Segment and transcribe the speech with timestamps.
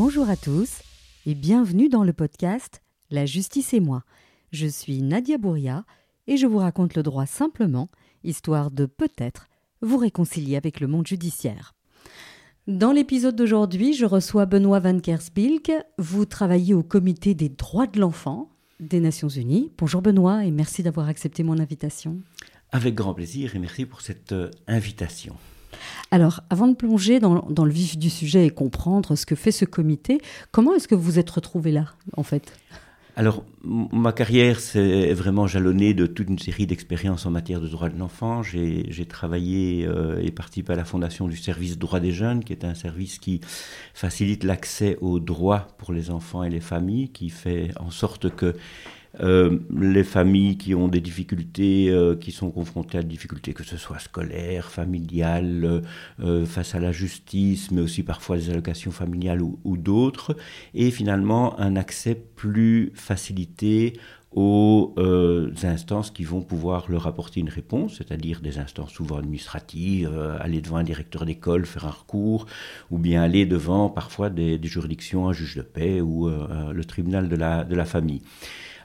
[0.00, 0.82] Bonjour à tous
[1.26, 4.04] et bienvenue dans le podcast La justice et moi.
[4.52, 5.84] Je suis Nadia Bouria
[6.28, 7.90] et je vous raconte le droit simplement,
[8.22, 9.48] histoire de peut-être
[9.82, 11.74] vous réconcilier avec le monde judiciaire.
[12.68, 15.72] Dans l'épisode d'aujourd'hui, je reçois Benoît Van Kersbilk.
[15.98, 19.72] Vous travaillez au comité des droits de l'enfant des Nations Unies.
[19.78, 22.20] Bonjour Benoît et merci d'avoir accepté mon invitation.
[22.70, 25.34] Avec grand plaisir et merci pour cette euh, invitation.
[26.10, 29.64] Alors, avant de plonger dans, le vif du sujet et comprendre ce que fait ce
[29.64, 31.86] comité, comment est-ce que vous êtes retrouvé là,
[32.16, 32.52] en fait?
[33.16, 37.88] Alors, ma carrière s'est vraiment jalonnée de toute une série d'expériences en matière de droits
[37.88, 38.44] de l'enfant.
[38.44, 42.64] J'ai travaillé euh, et participé à la fondation du service droits des jeunes, qui est
[42.64, 43.40] un service qui
[43.92, 48.54] facilite l'accès aux droits pour les enfants et les familles, qui fait en sorte que
[49.20, 53.64] euh, les familles qui ont des difficultés, euh, qui sont confrontées à des difficultés, que
[53.64, 55.82] ce soit scolaires, familiales,
[56.20, 60.36] euh, face à la justice, mais aussi parfois des allocations familiales ou, d'autres,
[60.74, 63.94] et finalement un accès plus facilité
[64.34, 64.94] aux
[65.62, 70.76] instances qui vont pouvoir leur apporter une réponse, c'est-à-dire des instances souvent administratives, aller devant
[70.76, 72.46] un directeur d'école, faire un recours,
[72.90, 77.36] ou bien aller devant parfois des, juridictions, un juge de paix ou le tribunal de
[77.36, 78.20] la famille.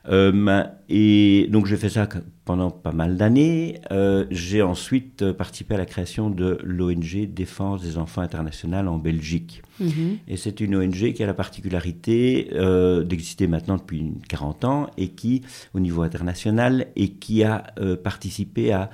[0.09, 2.07] Euh, et donc j'ai fait ça
[2.45, 3.79] pendant pas mal d'années.
[3.91, 9.61] Euh, j'ai ensuite participé à la création de l'ONG Défense des enfants internationales en Belgique.
[9.81, 10.17] Mm-hmm.
[10.27, 15.09] Et c'est une ONG qui a la particularité euh, d'exister maintenant depuis 40 ans et
[15.09, 15.41] qui,
[15.73, 18.89] au niveau international, et qui a euh, participé à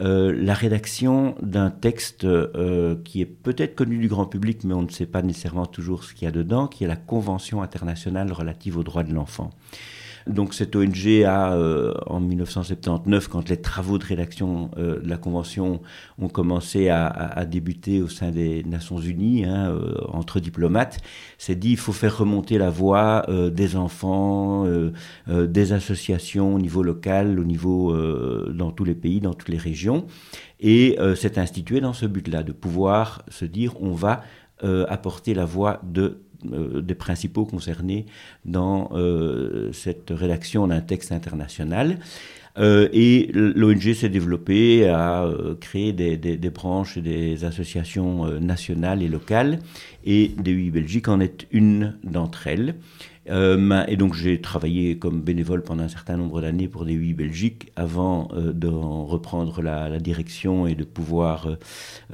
[0.00, 4.82] euh, la rédaction d'un texte euh, qui est peut-être connu du grand public, mais on
[4.82, 8.32] ne sait pas nécessairement toujours ce qu'il y a dedans, qui est la Convention internationale
[8.32, 9.50] relative aux droits de l'enfant.
[10.26, 15.16] Donc cette ONG a, euh, en 1979, quand les travaux de rédaction euh, de la
[15.16, 15.80] Convention
[16.18, 20.98] ont commencé à, à, à, débuter au sein des Nations Unies, hein, euh, entre diplomates,
[21.38, 24.92] s'est dit il faut faire remonter la voix euh, des enfants, euh,
[25.28, 27.94] des associations au niveau local, au niveau
[28.52, 30.06] dans tous les pays, dans toutes les régions,
[30.60, 34.22] et s'est institué dans ce but-là, de pouvoir se dire on va
[34.88, 38.06] apporter la voix de euh, des principaux concernés
[38.44, 41.98] dans euh, cette rédaction d'un texte international.
[42.58, 48.38] Euh, et l'ONG s'est développée, a euh, des, des, des, branches et des associations euh,
[48.40, 49.58] nationales et locales,
[50.04, 52.74] et DUI Belgique en est une d'entre elles.
[53.30, 57.14] Euh, et donc j'ai travaillé comme bénévole pendant un certain nombre d'années pour des UI
[57.14, 61.56] Belgique avant euh, de reprendre la, direction et de pouvoir euh,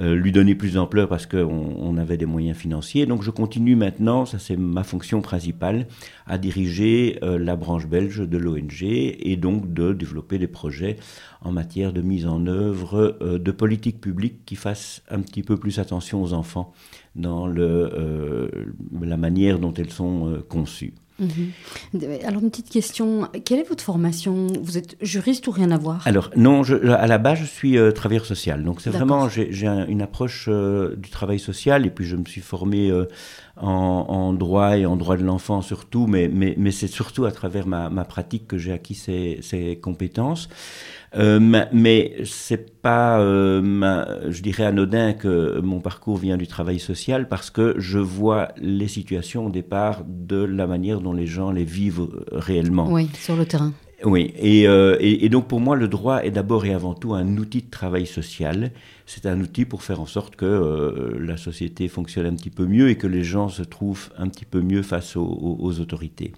[0.01, 3.07] euh lui donner plus d'ampleur parce qu'on on avait des moyens financiers.
[3.07, 5.87] Donc je continue maintenant, ça c'est ma fonction principale,
[6.27, 10.97] à diriger la branche belge de l'ONG et donc de développer des projets
[11.41, 15.79] en matière de mise en œuvre de politiques publiques qui fassent un petit peu plus
[15.79, 16.73] attention aux enfants
[17.17, 18.49] dans le, euh,
[19.01, 20.95] la manière dont elles sont euh, conçues.
[21.21, 21.99] Mmh.
[22.25, 24.47] Alors une petite question, quelle est votre formation?
[24.63, 26.07] Vous êtes juriste ou rien à voir?
[26.07, 29.67] Alors non, je, à la base je suis euh, travailleur social, donc c'est vraiment j'ai
[29.67, 31.87] un, une approche euh, du travail social.
[31.87, 33.07] Et puis je me suis formé euh,
[33.57, 33.69] en,
[34.09, 37.67] en, droit et en droit de l'enfant surtout, mais, mais, mais c'est surtout à travers
[37.67, 40.49] ma, ma pratique que j'ai acquis ces, ces compétences.
[41.17, 41.41] Euh,
[41.73, 47.51] mais c'est pas, euh, je dirais, anodin que mon parcours vient du travail social parce
[47.51, 52.09] que je vois les situations au départ de la manière dont les gens les vivent
[52.33, 52.91] réellement.
[52.91, 53.73] Oui, sur le terrain.
[54.05, 57.15] Oui, et, euh, et, et, donc pour moi, le droit est d'abord et avant tout
[57.15, 58.71] un outil de travail social.
[59.07, 62.67] C'est un outil pour faire en sorte que euh, la société fonctionne un petit peu
[62.67, 66.33] mieux et que les gens se trouvent un petit peu mieux face aux autorités.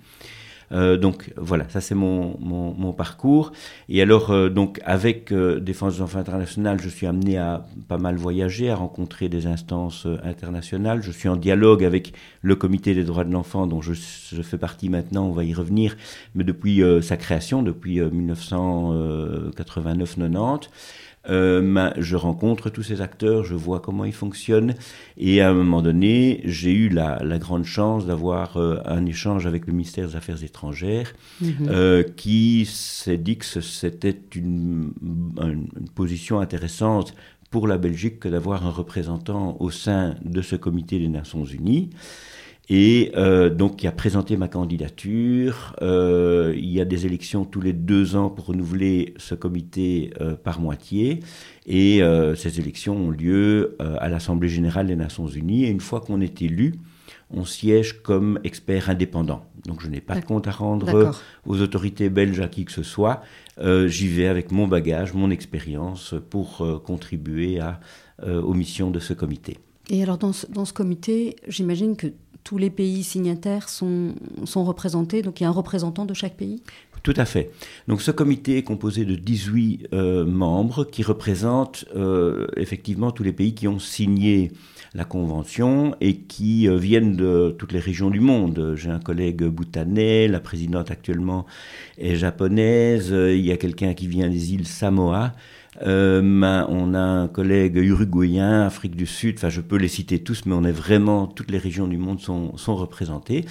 [0.73, 3.51] Euh, donc voilà, ça c'est mon, mon, mon, parcours.
[3.89, 7.99] Et alors, euh, donc avec euh, Défense des enfants internationales, je suis amené à pas
[7.99, 11.03] mal voyager, à rencontrer des instances euh, internationales.
[11.03, 14.59] Je suis en dialogue avec le Comité des droits de l'enfant, dont je, je, fais
[14.59, 15.97] partie maintenant, on va y revenir,
[16.35, 20.69] mais depuis euh, sa création, depuis 1989-90.
[21.29, 24.75] Euh, je rencontre tous ces acteurs, je vois comment ils fonctionnent,
[25.19, 29.47] et à un moment donné, j'ai eu la, la, grande chance d'avoir euh, un échange
[29.47, 31.13] avec le ministère des Affaires étrangères,
[31.43, 31.69] -hmm.
[31.69, 37.15] euh, qui s'est dit que c'était une, une, une position intéressante
[37.51, 41.91] pour la Belgique que d'avoir un représentant au sein de ce comité des Nations Unies
[42.71, 45.77] et euh, donc qui a présenté ma candidature.
[45.83, 50.37] Euh, il y a des élections tous les deux ans pour renouveler ce comité euh,
[50.37, 51.21] par moitié,
[51.67, 52.01] et
[52.37, 55.65] ces élections ont lieu à l'Assemblée générale des Nations Unies.
[55.65, 56.75] Et une fois qu'on est élu,
[57.31, 59.45] on siège comme expert indépendant.
[59.67, 61.13] Donc je n'ai pas de compte à rendre
[61.47, 63.23] aux autorités belges à qui que ce soit.
[63.59, 67.81] Euh, J'y vais avec mon bagage, mon expérience pour euh, contribuer à,
[68.23, 69.59] euh, aux missions de ce comité.
[69.91, 72.09] Et alors dans ce, dans ce comité, j'imagine que
[72.45, 74.15] tous les pays signataires sont,
[74.55, 76.63] représentés, donc il y a un représentant de chaque pays
[77.03, 77.51] tout à fait.
[77.89, 83.33] Donc ce comité est composé de 18 euh, membres qui représentent euh, effectivement tous les
[83.33, 84.53] pays qui ont signé
[84.93, 88.75] la convention et qui euh, viennent de toutes les régions du monde.
[88.77, 91.47] J'ai un collègue bhoutanais, la présidente actuellement
[91.97, 95.33] est japonaise, il y a quelqu'un qui vient des îles Samoa.
[95.81, 100.55] On a un collègue uruguayen, Afrique du Sud, enfin je peux les citer tous, mais
[100.55, 103.45] on est vraiment, toutes les régions du monde sont, sont représentées.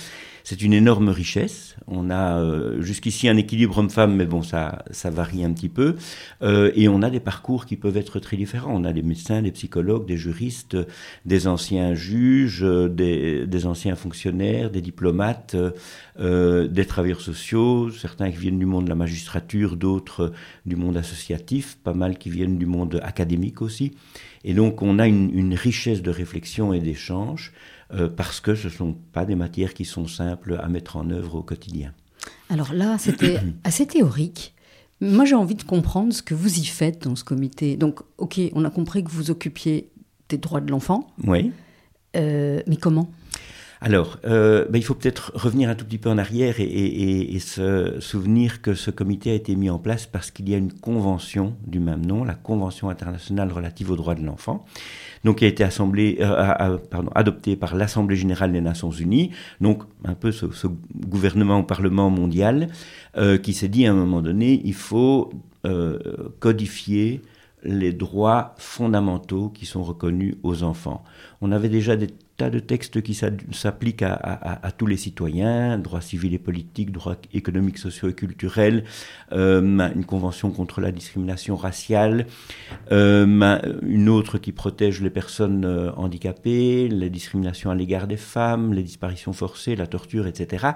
[0.50, 1.75] C'est une énorme richesse.
[1.86, 5.96] On a euh, jusqu'ici un équilibre homme-femme, mais bon, ça, varie un petit peu.
[6.42, 8.72] Euh, et on a des parcours qui peuvent être très différents.
[8.74, 10.75] On a des médecins, des psychologues, des juristes,
[11.24, 15.56] des anciens juges, des, des anciens fonctionnaires, des diplomates,
[16.19, 20.34] euh, des travailleurs sociaux, certains qui viennent du monde de la magistrature, d'autres
[20.66, 23.92] du monde associatif, pas mal qui viennent du monde académique aussi.
[24.44, 27.54] Et donc on a une, une richesse de réflexion et d'échange.
[27.91, 31.09] Euh, parce que ce ne sont pas des matières qui sont simples à mettre en
[31.09, 31.94] œuvre au quotidien.
[32.50, 34.53] Alors là, c'était assez théorique.
[35.01, 37.77] Moi, j'ai envie de comprendre ce que vous y faites dans ce comité.
[37.77, 39.89] Donc, ok, on a compris que vous occupiez
[40.27, 41.07] des droits de l'enfant.
[41.24, 41.51] Oui.
[42.15, 43.09] Euh, mais comment?
[43.81, 47.96] Alors, euh, ben, il faut peut-être revenir un tout petit peu en arrière et, se
[48.02, 51.56] souvenir que ce comité a été mis en place parce qu'il y a une convention
[51.66, 54.66] du même nom, la Convention internationale relative aux droits de l'enfant,
[55.24, 56.78] donc qui a été euh,
[57.16, 59.31] adoptée par l'Assemblée générale des Nations unies,
[59.62, 60.46] donc un peu ce,
[61.08, 62.68] gouvernement au Parlement mondial,
[63.16, 65.32] euh, qui s'est dit à un moment donné, il faut
[66.40, 67.22] codifier
[67.64, 71.04] les droits fondamentaux qui sont reconnus aux enfants.
[71.42, 72.08] On avait déjà des
[72.39, 77.77] tas de textes qui s'appliquent à, tous les citoyens, droits civils et politiques, droits économiques,
[77.77, 78.86] sociaux et culturels,
[79.33, 79.62] euh,
[79.94, 82.27] une convention contre la discrimination raciale,
[82.94, 88.74] euh, une autre qui protège les personnes euh, handicapées, les discriminations à l'égard des femmes,
[88.74, 90.68] les disparitions forcées, la torture, etc.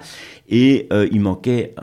[0.49, 1.75] Et il manquait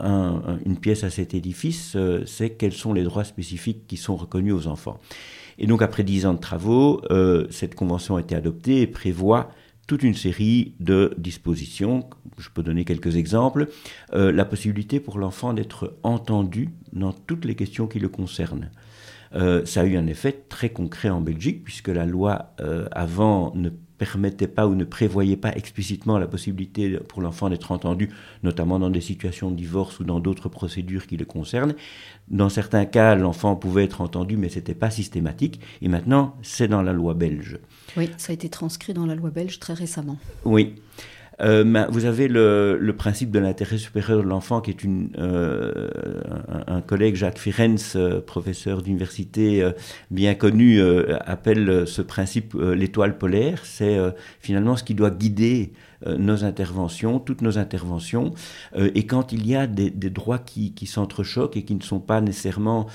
[0.65, 4.67] une pièce à cet édifice, c'est quels sont les droits spécifiques qui sont reconnus aux
[4.67, 4.99] enfants.
[5.57, 7.01] Et donc après dix ans de travaux,
[7.49, 9.49] cette convention a été adoptée et prévoit
[9.91, 12.09] toute une série de dispositions.
[12.37, 13.67] Je peux donner quelques exemples.
[14.13, 18.71] Euh, la possibilité pour l'enfant d'être entendu dans toutes les questions qui le concernent.
[19.35, 23.51] Euh, ça a eu un effet très concret en Belgique, puisque la loi euh, avant
[23.53, 23.69] ne
[24.01, 28.09] permettait pas ou ne prévoyait pas explicitement la possibilité pour l'enfant d'être entendu,
[28.41, 31.75] notamment dans des situations de divorce ou dans d'autres procédures qui le concernent.
[32.27, 35.59] Dans certains cas, l'enfant pouvait être entendu, mais ce n'était pas systématique.
[35.83, 37.59] Et maintenant, c'est dans la loi belge.
[37.95, 40.17] Oui, ça a été transcrit dans la loi belge très récemment.
[40.45, 40.73] Oui.
[41.41, 44.85] Euh, vous avez le, principe de l'intérêt supérieur de l'enfant, qui est
[45.17, 45.89] euh,
[46.67, 49.63] un, collègue, Jacques Firenze, euh, professeur d'université
[50.11, 50.81] bien connu,
[51.25, 53.61] appelle ce principe l'étoile polaire.
[53.65, 53.97] C'est
[54.39, 55.73] finalement ce qui doit guider
[56.05, 58.33] nos interventions, toutes nos interventions.
[58.75, 62.87] et quand il y a des, droits qui s'entrechoquent et qui ne sont pas nécessairement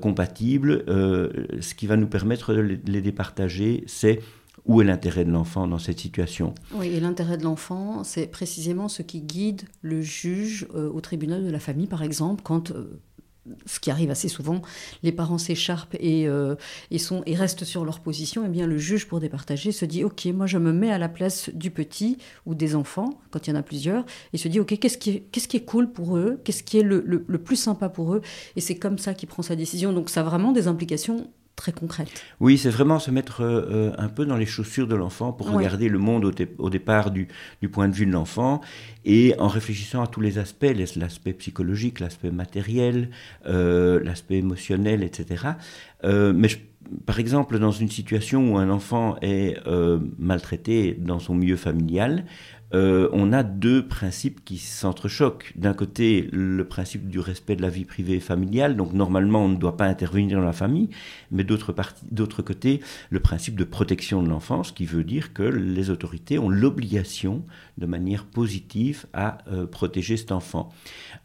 [0.00, 4.20] compatibles, ce qui va nous permettre de les départager, c'est
[4.66, 8.88] où est l'intérêt de l'enfant dans cette situation Oui, et l'intérêt de l'enfant, c'est précisément
[8.88, 13.00] ce qui guide le juge euh, au tribunal de la famille, par exemple, quand euh,
[13.64, 14.62] ce qui arrive assez souvent,
[15.02, 16.56] les parents s'écharpent et, euh,
[16.98, 20.26] sont, restent sur leur position, et eh bien le juge, pour départager, se dit Ok,
[20.26, 23.52] moi je me mets à la place du petit ou des enfants, quand il y
[23.52, 26.16] en a plusieurs, et se dit Ok, qu'est-ce qui, est, qu'est-ce qui est cool pour
[26.16, 28.22] eux Qu'est-ce qui est le, le, le plus sympa pour eux
[28.56, 29.92] Et c'est comme ça qu'il prend sa décision.
[29.92, 32.22] Donc ça a vraiment des implications très concrète.
[32.38, 35.88] Oui, c'est vraiment se mettre euh, un peu dans les chaussures de l'enfant pour regarder
[35.88, 36.24] le monde
[36.58, 37.28] au, départ du,
[37.72, 38.60] point de vue de l'enfant
[39.04, 43.10] et en réfléchissant à tous les aspects, l'aspect psychologique, l'aspect matériel,
[43.46, 45.44] euh, l'aspect émotionnel, etc.
[46.04, 46.48] Euh, mais
[47.04, 49.56] par exemple, dans une situation où un enfant est
[50.18, 52.24] maltraité dans son milieu familial,
[52.74, 55.52] euh, on a deux principes qui s'entrechoquent.
[55.56, 59.56] D'un côté, le principe du respect de la vie privée familiale, donc normalement on ne
[59.56, 60.88] doit pas intervenir dans la famille,
[61.30, 62.80] mais d'autre côté,
[63.10, 67.44] le principe de protection de l'enfance, qui veut dire que les autorités ont l'obligation,
[67.78, 70.70] de manière positive, à euh, protéger cet enfant.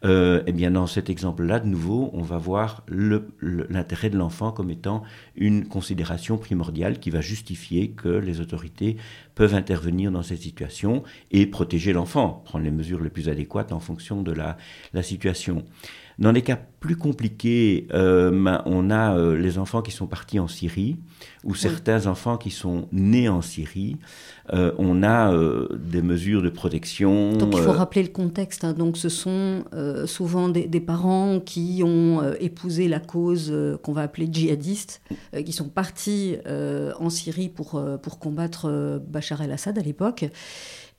[0.04, 4.70] Euh, eh bien, dans cet exemple-là, de nouveau, on va voir l'intérêt de l'enfant comme
[4.70, 5.02] étant
[5.36, 8.96] une considération primordiale qui va justifier que les autorités
[9.34, 13.80] peuvent intervenir dans cette situation et protéger l'enfant, prendre les mesures les plus adéquates en
[13.80, 14.56] fonction de la,
[14.92, 15.64] la situation.
[16.18, 20.48] Dans les cas plus compliqués, euh, on a euh, les enfants qui sont partis en
[20.48, 20.96] Syrie,
[21.44, 23.96] ou certains enfants qui sont nés en Syrie.
[24.52, 25.32] Euh, on a
[25.74, 27.32] des mesures de protection.
[27.36, 28.64] Donc il faut rappeler le contexte.
[28.64, 28.72] Hein.
[28.72, 29.64] Donc ce sont
[30.06, 35.02] souvent des, parents qui ont épousé la cause qu'on va appeler djihadiste,
[35.44, 36.36] qui sont partis
[36.98, 40.24] en Syrie pour, pour combattre Bachar el-Assad à l'époque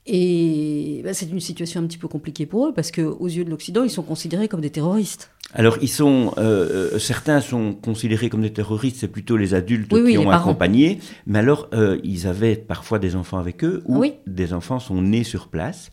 [0.05, 3.49] Et bah, c'est une situation un petit peu compliquée pour eux parce qu'aux yeux de
[3.49, 5.29] l'Occident, ils sont considérés comme des terroristes.
[5.55, 9.87] Alors, ils sont, euh, euh, certains sont considérés comme des terroristes, c'est plutôt les adultes
[9.89, 10.99] qui ont accompagné.
[11.27, 15.23] Mais alors, euh, ils avaient parfois des enfants avec eux ou des enfants sont nés
[15.23, 15.91] sur place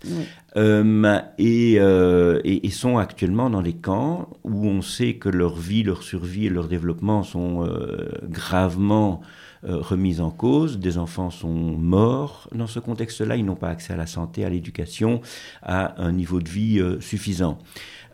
[0.56, 6.46] et, et, sont actuellement dans des camps où on sait que leur vie, leur survie
[6.46, 7.68] et leur développement sont
[8.28, 9.20] gravement
[9.62, 10.78] remis en cause.
[10.78, 13.36] Des enfants sont morts dans ce contexte-là.
[13.36, 15.20] Ils n'ont pas accès à la santé, à l'éducation,
[15.62, 17.58] à un niveau de vie suffisant.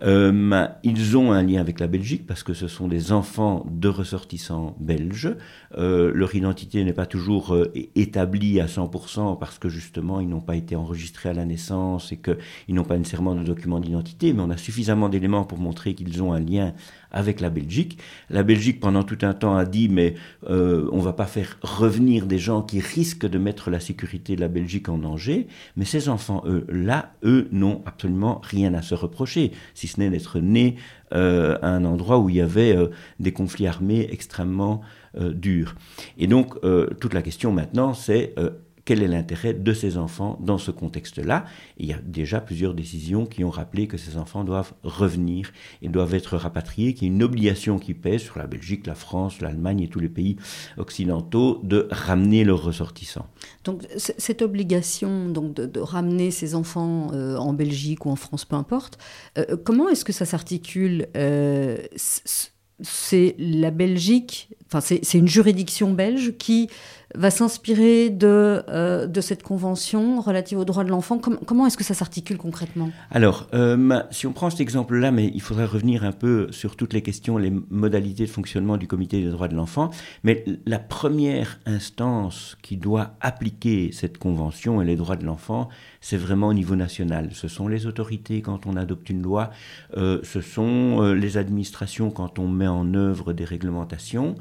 [0.03, 3.89] Euh, ils ont un lien avec la Belgique parce que ce sont des enfants de
[3.89, 5.35] ressortissants belges.
[5.79, 10.41] Euh, leur identité n'est pas toujours euh, établie à 100% parce que justement ils n'ont
[10.41, 14.43] pas été enregistrés à la naissance et qu'ils n'ont pas nécessairement de document d'identité, mais
[14.43, 16.75] on a suffisamment d'éléments pour montrer qu'ils ont un lien
[17.11, 17.99] avec la Belgique.
[18.29, 20.15] La Belgique, pendant tout un temps, a dit mais
[20.49, 24.49] on va pas faire revenir des gens qui risquent de mettre la sécurité de la
[24.49, 25.47] Belgique en danger.
[25.77, 29.53] Mais ces enfants, eux, là, eux, n'ont absolument rien à se reprocher,
[29.87, 30.77] ce n'est d'être nés
[31.15, 32.89] euh, à un endroit où il y avait euh,
[33.21, 34.81] des conflits armés extrêmement
[35.19, 35.77] durs.
[36.19, 36.61] Et donc,
[37.01, 38.35] toute la question maintenant, c'est
[38.87, 41.45] quel est l'intérêt de ces enfants dans ce contexte-là
[41.77, 45.53] Il y a déjà plusieurs décisions qui ont rappelé que ces enfants doivent revenir
[45.83, 48.95] et doivent être rapatriés, qu'il y a une obligation qui pèse sur la Belgique, la
[48.95, 50.37] France, l'Allemagne et tous les pays
[50.79, 53.27] occidentaux de ramener leurs ressortissants.
[53.65, 58.55] Donc cette obligation donc, de, ramener ces enfants euh, en Belgique ou en France, peu
[58.55, 58.99] importe,
[59.37, 61.77] euh, comment est-ce que ça s'articule euh,
[62.83, 66.69] c'est la Belgique, enfin c'est une juridiction belge qui
[67.17, 71.19] va s'inspirer de, euh, de cette convention relative aux droits de l'enfant.
[71.19, 72.91] comment est-ce que ça s'articule concrètement?
[73.11, 76.93] Alors, euh, si on prend cet exemple-là, mais il faudrait revenir un peu sur toutes
[76.93, 79.91] les questions, les modalités de fonctionnement du comité des droits de l'enfant.
[80.25, 85.69] Mais la première instance qui doit appliquer cette convention et les droits de l'enfant,
[86.07, 87.31] c'est vraiment au niveau national.
[87.33, 89.51] Ce sont les autorités quand on adopte une loi,
[89.97, 94.35] euh, ce sont les administrations quand on met en œuvre des réglementations,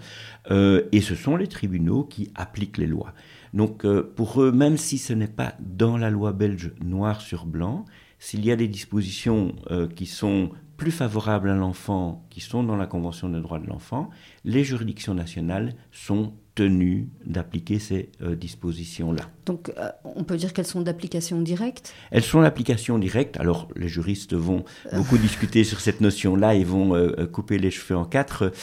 [0.51, 3.13] et ce sont les tribunaux qui appliquent les lois.
[3.55, 7.45] Donc euh, pour eux, même si ce n'est pas dans la loi belge noir sur
[7.45, 7.85] blanc,
[8.19, 12.75] s'il y a des dispositions euh, qui sont plus favorables à l'enfant, qui sont dans
[12.75, 14.09] la Convention des droits de l'enfant,
[14.43, 19.23] les juridictions nationales sont tenues d'appliquer ces euh, dispositions-là.
[19.45, 21.93] Donc euh, on peut dire qu'elles sont d'application directe?
[22.11, 23.37] Elles sont d'application directe.
[23.39, 27.97] Alors les juristes vont beaucoup discuter sur cette notion-là et vont euh, couper les cheveux
[27.97, 28.53] en quatre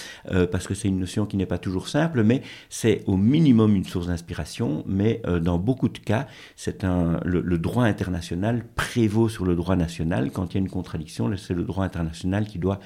[0.50, 3.84] parce que c'est une notion qui n'est pas toujours simple, mais c'est au minimum une
[3.84, 4.82] source d'inspiration.
[4.86, 9.76] Mais dans beaucoup de cas, c'est un le, le, droit international prévaut sur le droit
[9.76, 10.30] national.
[10.30, 12.80] Quand il y a une contradiction, c'est le droit international qui doit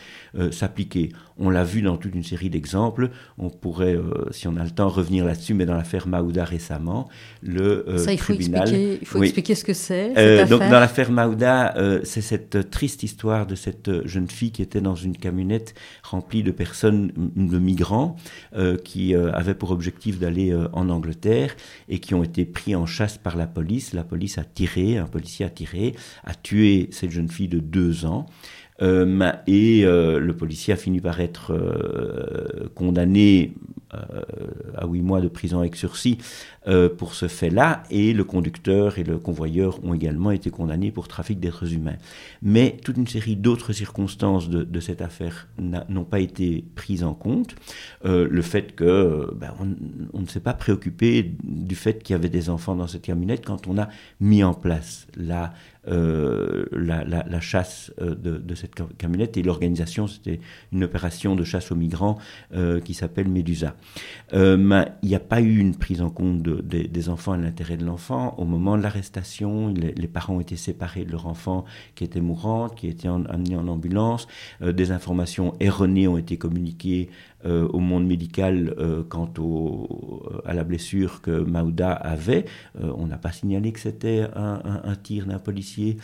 [0.50, 1.10] s'appliquer.
[1.38, 3.10] On l'a vu dans toute une série d'exemples.
[3.38, 3.96] On pourrait,
[4.32, 7.08] si on a le temps, revenir là-dessus, mais dans l'affaire Maouda récemment,
[7.42, 10.12] le euh, Ça, il faut Expliquer, il faut expliquer ce que c'est.
[10.16, 14.62] Euh, donc, dans l'affaire Maouda, euh, c'est cette triste histoire de cette jeune fille qui
[14.62, 18.16] était dans une camionnette remplie de personnes, de migrants,
[18.84, 21.54] qui avaient pour objectif d'aller en Angleterre
[21.88, 23.92] et qui ont été pris en chasse par la police.
[23.92, 28.04] La police a tiré, un policier a tiré, a tué cette jeune fille de deux
[28.06, 28.26] ans.
[28.82, 33.54] Euh, et euh, le policier a fini par être euh, condamné
[34.76, 36.18] à huit mois de prison avec sursis
[36.98, 41.40] pour ce fait-là, et le conducteur et le convoyeur ont également été condamnés pour trafic
[41.40, 41.96] d'êtres humains.
[42.42, 45.48] Mais toute une série d'autres circonstances de, cette affaire
[45.88, 47.54] n'ont pas été prises en compte.
[48.04, 49.54] le fait que ben,
[50.12, 53.46] on, ne s'est pas préoccupé du fait qu'il y avait des enfants dans cette camionnette
[53.46, 53.88] quand on a
[54.20, 55.54] mis en place la
[55.88, 60.40] euh, la, chasse euh, de, cette camionnette et l'organisation, c'était
[60.72, 62.18] une opération de chasse aux migrants
[62.54, 63.74] euh, qui s'appelle Médusa.
[64.32, 68.34] il n'y a pas eu une prise en compte des enfants et l'intérêt de l'enfant.
[68.38, 71.64] Au moment de l'arrestation, les, parents ont été séparés de leur enfant
[71.94, 74.26] qui était mourante, qui était amené en ambulance.
[74.60, 77.10] des informations erronées ont été communiquées
[77.46, 82.44] euh, au monde médical euh, quant au, à la blessure que Maouda avait.
[82.80, 85.96] Euh, on n'a pas signalé que c'était un, tir d'un policier.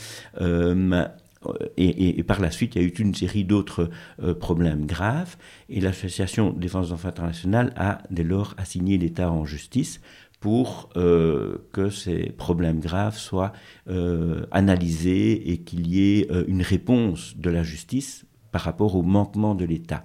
[1.77, 3.91] Et, par la suite, il y a eu une série d'autres
[4.39, 5.37] problèmes graves.
[5.69, 10.01] Et l'Association Défense des enfants internationale a dès lors assigné l'État en justice
[10.39, 13.53] pour que ces problèmes graves soient
[14.51, 19.65] analysés et qu'il y ait une réponse de la justice par rapport au manquement de
[19.65, 20.05] l'État.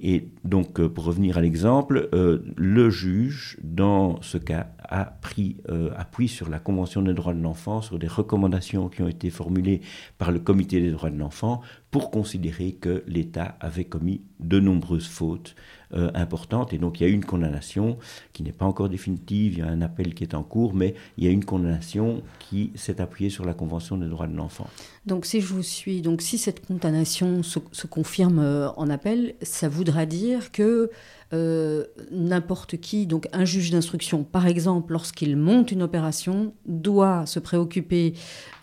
[0.00, 5.56] Et donc, euh, pour revenir à l'exemple, euh, le juge, dans ce cas, a pris
[5.70, 9.30] euh, appui sur la Convention des droits de l'enfant, sur des recommandations qui ont été
[9.30, 9.80] formulées
[10.18, 15.08] par le Comité des droits de l'enfant pour considérer que l'État avait commis de nombreuses
[15.08, 15.54] fautes
[15.94, 16.72] euh, importante.
[16.72, 17.96] Et donc il y a une condamnation
[18.32, 20.94] qui n'est pas encore définitive, il y a un appel qui est en cours, mais
[21.16, 24.68] il y a une condamnation qui s'est appuyée sur la Convention des droits de l'enfant.
[25.06, 29.68] Donc si je vous suis, donc si cette condamnation se, confirme euh, en appel, ça
[29.68, 30.90] voudra dire que
[31.32, 37.38] euh, n'importe qui, donc un juge d'instruction, par exemple, lorsqu'il monte une opération, doit se
[37.38, 38.14] préoccuper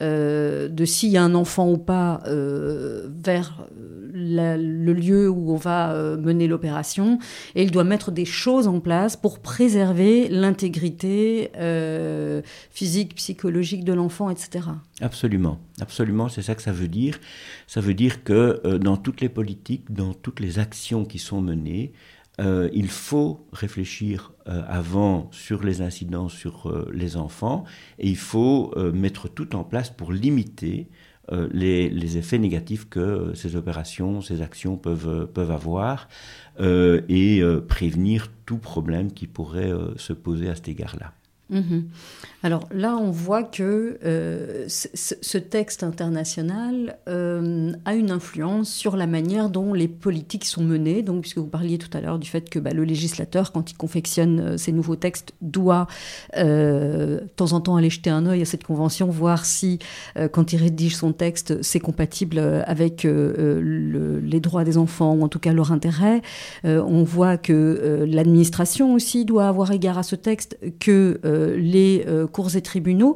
[0.01, 3.07] de s'il y a un enfant ou pas euh,
[4.23, 7.19] le lieu où on va mener l'opération,
[7.55, 11.51] et il doit mettre des choses en place pour préserver l'intégrité
[12.71, 14.67] physique, psychologique de l'enfant, etc.
[15.01, 17.19] Absolument, absolument, c'est ça que ça veut dire.
[17.67, 21.93] Ça veut dire que dans toutes les politiques, dans toutes les actions qui sont menées,
[22.41, 27.63] euh, il faut réfléchir euh, avant sur les incidents sur euh, les enfants
[27.99, 30.89] et il faut mettre tout en place pour limiter
[31.31, 36.09] les, les, effets négatifs que ces opérations, ces actions peuvent, peuvent avoir
[36.59, 41.13] et prévenir tout problème qui pourrait se poser à cet égard-là.
[41.53, 41.83] Mhm.
[42.45, 49.07] Alors là, on voit que euh, ce texte international euh, a une influence sur la
[49.07, 51.03] manière dont les politiques sont menées.
[51.03, 53.75] Donc, puisque vous parliez tout à l'heure du fait que bah, le législateur, quand il
[53.75, 55.88] confectionne euh, ces nouveaux textes, doit
[56.36, 59.79] de temps en temps aller jeter un œil à cette convention, voir si,
[60.31, 65.39] quand il rédige son texte, c'est compatible avec les droits des enfants ou en tout
[65.39, 66.22] cas leur intérêt.
[66.63, 71.19] on voit que l'administration aussi doit avoir égard à ce texte, que
[71.57, 73.15] les euh, cours et tribunaux,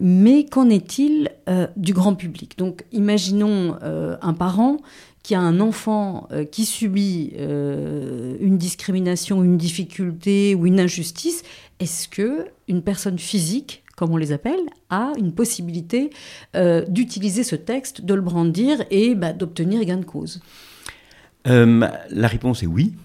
[0.00, 2.56] mais qu'en est-il euh, du grand public?
[2.58, 4.78] Donc imaginons euh, un parent
[5.22, 11.44] qui a un enfant qui subit une discrimination, une difficulté ou une injustice,
[11.78, 14.58] est-ce que une personne physique, comme on les appelle,
[14.90, 16.10] a une possibilité
[16.88, 20.40] d'utiliser ce texte, de le brandir et bah, d'obtenir gain de cause?
[21.44, 22.96] La réponse est oui.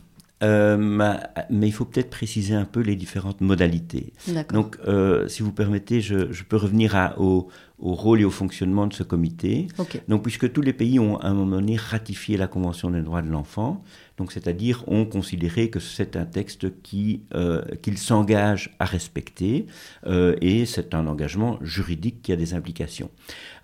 [0.43, 4.13] Euh, mais il faut peut-être préciser un peu les différentes modalités.
[4.53, 7.47] Donc, euh, si vous permettez, je, je peux revenir à, au,
[7.79, 9.67] au, rôle et au fonctionnement de ce comité.
[10.07, 13.23] Donc, puisque tous les pays ont à un moment donné ratifié la Convention des droits
[13.23, 13.83] de l'enfant,
[14.17, 19.67] donc c'est-à-dire ont considéré que c'est un texte qui euh, qu'ils s'engagent à respecter
[20.07, 23.11] euh, et c'est un engagement juridique qui a des implications.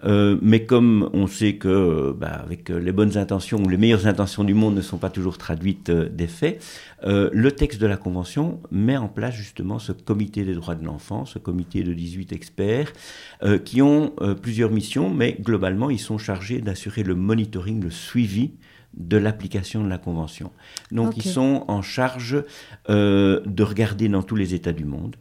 [0.03, 4.43] Euh, mais comme on sait que bah, avec les bonnes intentions ou les meilleures intentions
[4.43, 6.63] du monde ne sont pas toujours traduites des faits,
[7.05, 11.25] le texte de la convention met en place justement ce comité des droits de l'enfant,
[11.25, 12.93] ce comité de 18 experts
[13.65, 18.51] qui ont plusieurs missions, mais globalement ils sont chargés d'assurer le monitoring, le suivi
[18.95, 20.51] de l'application de la Convention.
[20.91, 22.43] Donc ils sont en charge
[22.89, 25.15] euh, de regarder dans tous les États du monde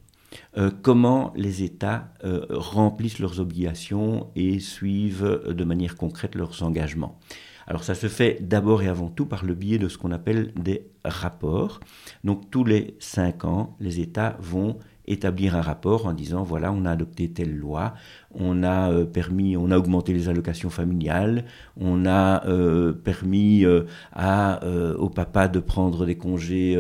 [0.57, 7.19] euh, comment les États euh, remplissent leurs obligations et suivent de manière concrète leurs engagements.
[7.67, 10.53] Alors ça se fait d'abord et avant tout par le biais de ce qu'on appelle
[10.57, 11.81] des rapports.
[12.25, 16.85] Donc tous les cinq ans, les États vont établir un rapport en disant voilà on
[16.85, 17.95] a adopté telle loi,
[18.35, 21.45] on a euh, permis, on a augmenté les allocations familiales,
[21.81, 24.61] on a euh, permis euh, à,
[24.99, 26.79] au papa de prendre des congés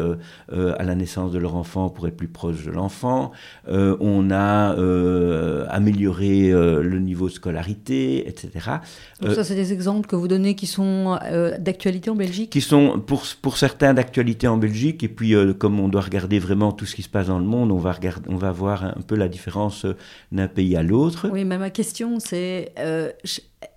[0.51, 3.33] à la naissance de leur enfant pour être plus proche de l'enfant,
[3.69, 4.75] on a
[5.69, 8.71] amélioré le niveau de scolarité, etc.
[9.21, 11.19] Donc ça, c'est des exemples que vous donnez qui sont
[11.59, 12.51] d'actualité en Belgique?
[12.51, 16.73] Qui sont pour, pour certains d'actualité en Belgique, et puis comme on doit regarder vraiment
[16.73, 19.03] tout ce qui se passe dans le monde, on va, regarder, on va voir un
[19.07, 19.87] peu la différence
[20.31, 21.29] d'un pays à l'autre.
[21.33, 23.11] Oui, mais ma question, c'est euh,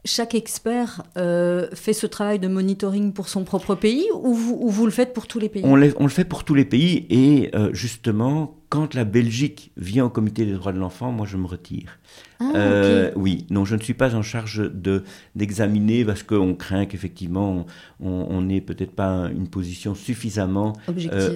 [0.03, 4.91] chaque expert euh, fait ce travail de monitoring pour son propre pays ou vous, le
[4.91, 5.63] faites pour tous les pays?
[5.65, 10.09] On, le fait pour tous les pays et euh, justement, quand la Belgique vient au
[10.09, 11.97] comité des droits de l'enfant, moi je me retire.
[12.41, 15.03] Ah, oui, non, je ne suis pas en charge de
[15.35, 17.65] d'examiner parce qu'on craint qu'effectivement
[18.01, 20.73] on n'ait peut-être pas une position suffisamment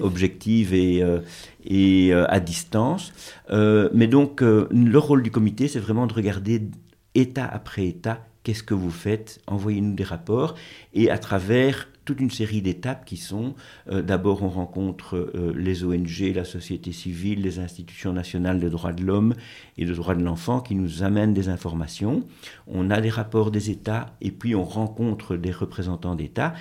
[0.02, 1.02] objective, et,
[1.64, 3.12] et à distance.
[3.50, 6.62] mais donc le rôle du comité, c'est vraiment de regarder
[7.14, 10.54] État après État, qu'est-ce que vous faites Envoyez-nous des rapports.
[10.94, 13.54] Et à travers toute une série d'étapes qui sont,
[13.88, 18.92] euh, d'abord on rencontre euh, les ONG, la société civile, les institutions nationales de droits
[18.92, 19.34] de l'homme
[19.78, 22.24] et de droits de l'enfant qui nous amènent des informations.
[22.66, 26.54] On a des rapports des États et puis on rencontre des représentants d'États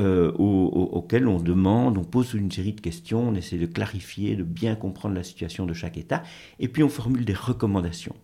[0.00, 4.42] euh, auxquels on demande, on pose une série de questions, on essaie de clarifier, de
[4.42, 6.24] bien comprendre la situation de chaque État,
[6.58, 8.16] et puis on formule des recommandations.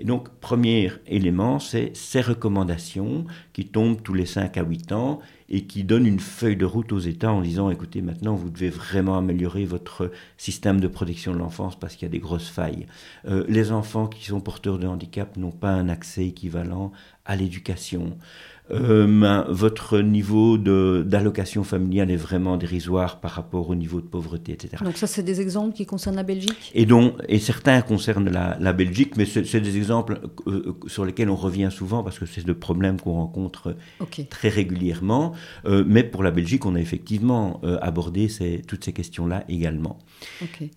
[0.00, 5.20] Et donc, premier élément, c'est ces recommandations qui tombent tous les 5 à 8 ans
[5.50, 8.70] et qui donnent une feuille de route aux États en disant, écoutez, maintenant, vous devez
[8.70, 12.86] vraiment améliorer votre système de protection de l'enfance parce qu'il y a des grosses failles.
[13.28, 16.92] Euh, les enfants qui sont porteurs de handicap n'ont pas un accès équivalent
[17.26, 18.16] à l'éducation.
[18.72, 24.82] Euh, votre niveau d'allocation familiale est vraiment dérisoire par rapport au niveau de pauvreté, etc.
[24.84, 26.70] Donc ça, c'est des exemples qui concernent la Belgique?
[26.74, 31.36] Et, donc, et certains concernent la, Belgique, mais c'est des exemples euh, sur lesquels on
[31.36, 33.76] revient souvent parce que c'est le problème qu'on rencontre
[34.30, 35.32] très régulièrement.
[35.66, 39.98] Euh, mais pour la Belgique, on a effectivement abordé ces, toutes ces questions-là également.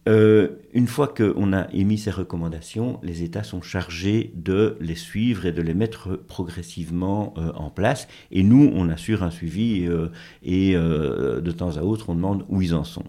[0.06, 5.52] une fois qu'on a émis ces recommandations, les États sont chargés de les suivre et
[5.52, 7.83] de les mettre progressivement en place
[8.32, 10.08] et nous, on assure un suivi euh,
[10.44, 13.04] et euh, de temps à autre, on demande où ils en sont.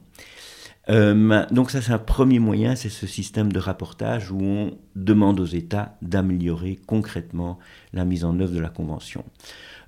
[0.91, 5.41] Euh, donc ça, c'est un premier moyen, c'est ce système de rapportage où on demande
[5.41, 7.59] aux États d'améliorer concrètement
[7.95, 9.25] la mise en œuvre de la Convention.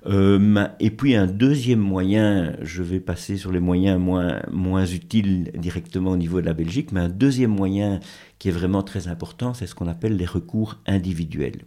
[0.09, 6.11] et puis un deuxième moyen, je vais passer sur les moyens moins, moins utiles directement
[6.11, 7.99] au niveau de la Belgique, mais un deuxième moyen
[8.39, 11.61] qui est vraiment très important, c'est ce qu'on appelle les recours individuels.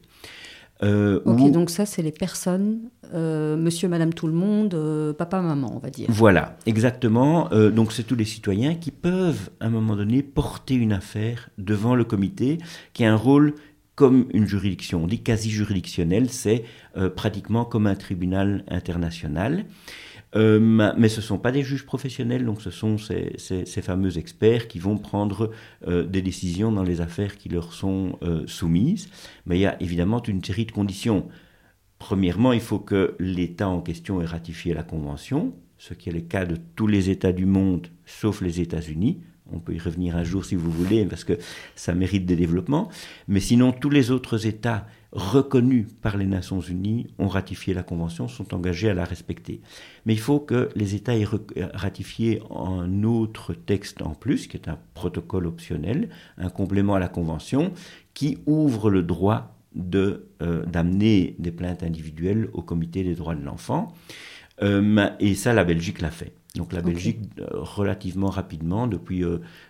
[0.82, 5.40] Euh, ok, donc ça, c'est les personnes, euh, monsieur, madame, tout le monde, euh, papa,
[5.40, 6.06] maman, on va dire.
[6.08, 7.48] Voilà, exactement.
[7.70, 11.94] donc c'est tous les citoyens qui peuvent, à un moment donné, porter une affaire devant
[11.94, 12.58] le comité,
[12.92, 13.54] qui a un rôle
[13.94, 15.02] comme une juridiction.
[15.04, 16.64] On dit quasi juridictionnel, c'est
[17.16, 19.66] pratiquement comme un tribunal international.
[20.36, 20.60] Euh,
[20.96, 24.78] mais ce ne sont pas des juges professionnels, donc ce sont ces, fameux experts qui
[24.78, 25.50] vont prendre
[25.86, 29.08] euh, des décisions dans les affaires qui leur sont euh, soumises.
[29.46, 31.28] Mais il y a évidemment une série de conditions.
[31.98, 36.20] Premièrement, il faut que l'État en question ait ratifié la Convention, ce qui est le
[36.20, 39.20] cas de tous les États du monde, sauf les États-Unis.
[39.52, 41.36] On peut y revenir un jour si vous voulez, parce que
[41.74, 42.88] ça mérite des développements.
[43.26, 48.28] Mais sinon, tous les autres États reconnus par les Nations Unies ont ratifié la Convention,
[48.28, 49.60] sont engagés à la respecter.
[50.06, 51.26] Mais il faut que les États aient
[51.74, 57.08] ratifié un autre texte en plus, qui est un protocole optionnel, un complément à la
[57.08, 57.72] Convention,
[58.14, 63.44] qui ouvre le droit de, euh, d'amener des plaintes individuelles au Comité des droits de
[63.44, 63.92] l'enfant.
[64.62, 66.34] Euh, et ça, la Belgique l'a fait.
[66.56, 69.24] Donc la Belgique, euh, relativement rapidement, depuis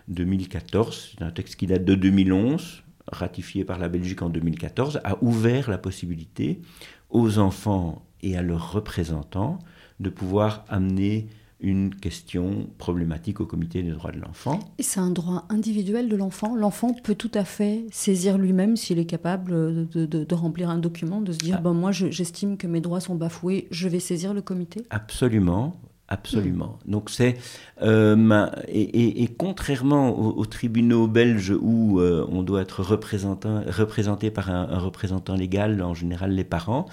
[0.07, 5.17] 2014, c'est un texte qui date de 2011, ratifié par la Belgique en 2014, a
[5.23, 6.61] ouvert la possibilité
[7.09, 9.59] aux enfants et à leurs représentants
[9.99, 11.27] de pouvoir amener
[11.61, 14.59] une question problématique au comité des droits de l'enfant.
[14.79, 16.55] Et c'est un droit individuel de l'enfant.
[16.55, 21.31] L'enfant peut tout à fait saisir lui-même s'il est capable de, remplir un document, de
[21.31, 21.61] se dire, ah.
[21.61, 24.85] ben moi j'estime que mes droits sont bafoués, je vais saisir le comité.
[24.89, 25.75] Absolument.
[26.11, 26.77] Absolument.
[26.85, 27.37] Donc c'est
[27.81, 35.35] euh, et, contrairement aux, tribunaux belges où euh, on doit être représenté par un, représentant
[35.35, 36.85] légal, en général les parents,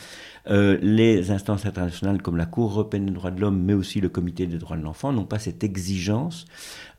[0.51, 4.09] euh, les instances internationales comme la Cour européenne des droits de l'homme, mais aussi le
[4.09, 6.47] Comité des droits de l'enfant, n'ont pas cette exigence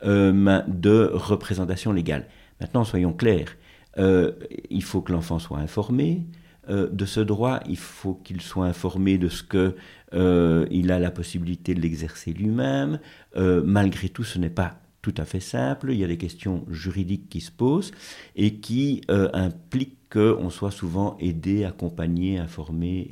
[0.04, 2.26] de représentation légale.
[2.60, 3.56] Maintenant, soyons clairs,
[3.98, 6.26] il faut que l'enfant soit informé,
[6.68, 9.76] de ce droit, il faut qu'il soit informé de ce que
[10.14, 13.00] euh, il a la possibilité de l'exercer lui-même.
[13.36, 15.92] Euh, malgré tout, ce n'est pas tout à fait simple.
[15.92, 17.92] Il y a des questions juridiques qui se posent
[18.36, 23.08] et qui euh, impliquent qu'on soit souvent aidé, accompagné, informé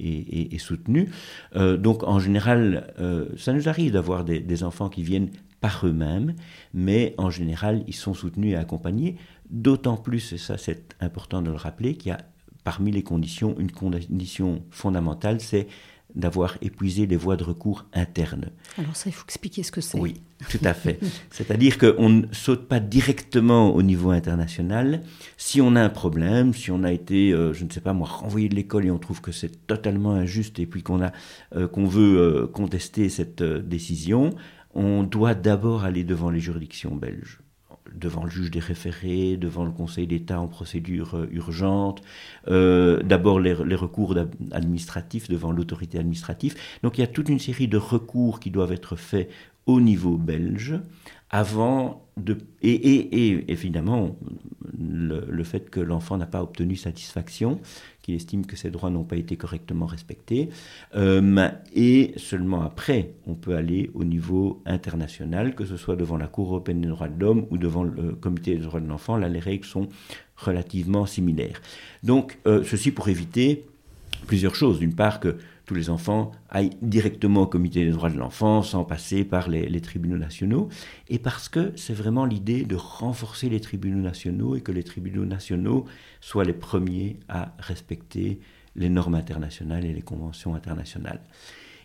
[0.52, 1.12] et, soutenu.
[1.56, 2.92] donc en général,
[3.38, 5.30] ça nous arrive d'avoir des, des, enfants qui viennent
[5.62, 6.34] par eux-mêmes,
[6.74, 9.16] mais en général, ils sont soutenus et accompagnés.
[9.52, 12.18] D'autant plus, et ça c'est important de le rappeler, qu'il y a
[12.68, 15.68] parmi les conditions une condition fondamentale, c'est
[16.16, 18.50] d'avoir épuisé les voies de recours internes.
[18.78, 19.98] Alors ça, il faut expliquer ce que c'est.
[19.98, 20.16] Oui,
[20.50, 21.00] tout à fait.
[21.32, 25.02] C'est-à-dire qu'on ne saute pas directement au niveau international.
[25.38, 28.06] Si on a un problème, si on a été, euh, je ne sais pas moi,
[28.06, 31.14] renvoyé de l'école et on trouve que c'est totalement injuste et puis qu'on a,
[31.56, 34.32] euh, qu'on veut euh, contester cette décision,
[34.76, 37.40] on doit d'abord aller devant les juridictions belges
[37.95, 42.02] devant le juge des référés, devant le Conseil d'État en procédure euh, urgente,
[42.47, 44.15] euh, d'abord les, recours
[44.52, 46.56] administratifs devant l'autorité administrative.
[46.84, 49.30] Donc il y a toute une série de recours qui doivent être faits
[49.65, 50.80] au niveau belge
[51.30, 52.38] avant de...
[52.62, 54.16] Et, et, évidemment,
[54.78, 57.60] le, fait que l'enfant n'a pas obtenu satisfaction,
[58.02, 60.50] qu'il estime que ses droits n'ont pas été correctement respectés,
[60.96, 66.28] euh, et seulement après, on peut aller au niveau international, que ce soit devant la
[66.28, 69.30] Cour européenne des droits de l'homme ou devant le Comité des droits de l'enfant, là
[69.30, 69.88] les règles sont
[70.38, 71.62] relativement similaires.
[72.04, 73.66] Donc, euh, ceci pour éviter
[74.28, 74.80] plusieurs choses.
[74.80, 75.38] D'une part, que
[75.68, 79.82] tous les enfants aillent directement au comité des droits de l'enfant sans passer par les,
[79.82, 80.70] tribunaux nationaux,
[81.10, 85.26] et parce que c'est vraiment l'idée de renforcer les tribunaux nationaux et que les tribunaux
[85.26, 85.86] nationaux
[86.22, 88.40] soient les premiers à respecter
[88.78, 91.20] les normes internationales et les conventions internationales.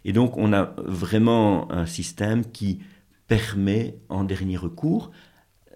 [0.04, 2.78] Et donc on a vraiment un système qui
[3.26, 5.10] permet, en dernier recours,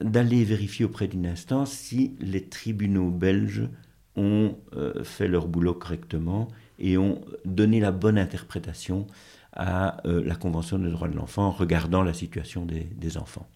[0.00, 3.68] d'aller vérifier auprès d'une instance si les tribunaux belges
[4.14, 4.56] ont
[5.02, 9.06] fait leur boulot correctement et ont donné la bonne interprétation
[9.52, 13.46] à la Convention des droits de l'enfant en regardant la situation des enfants.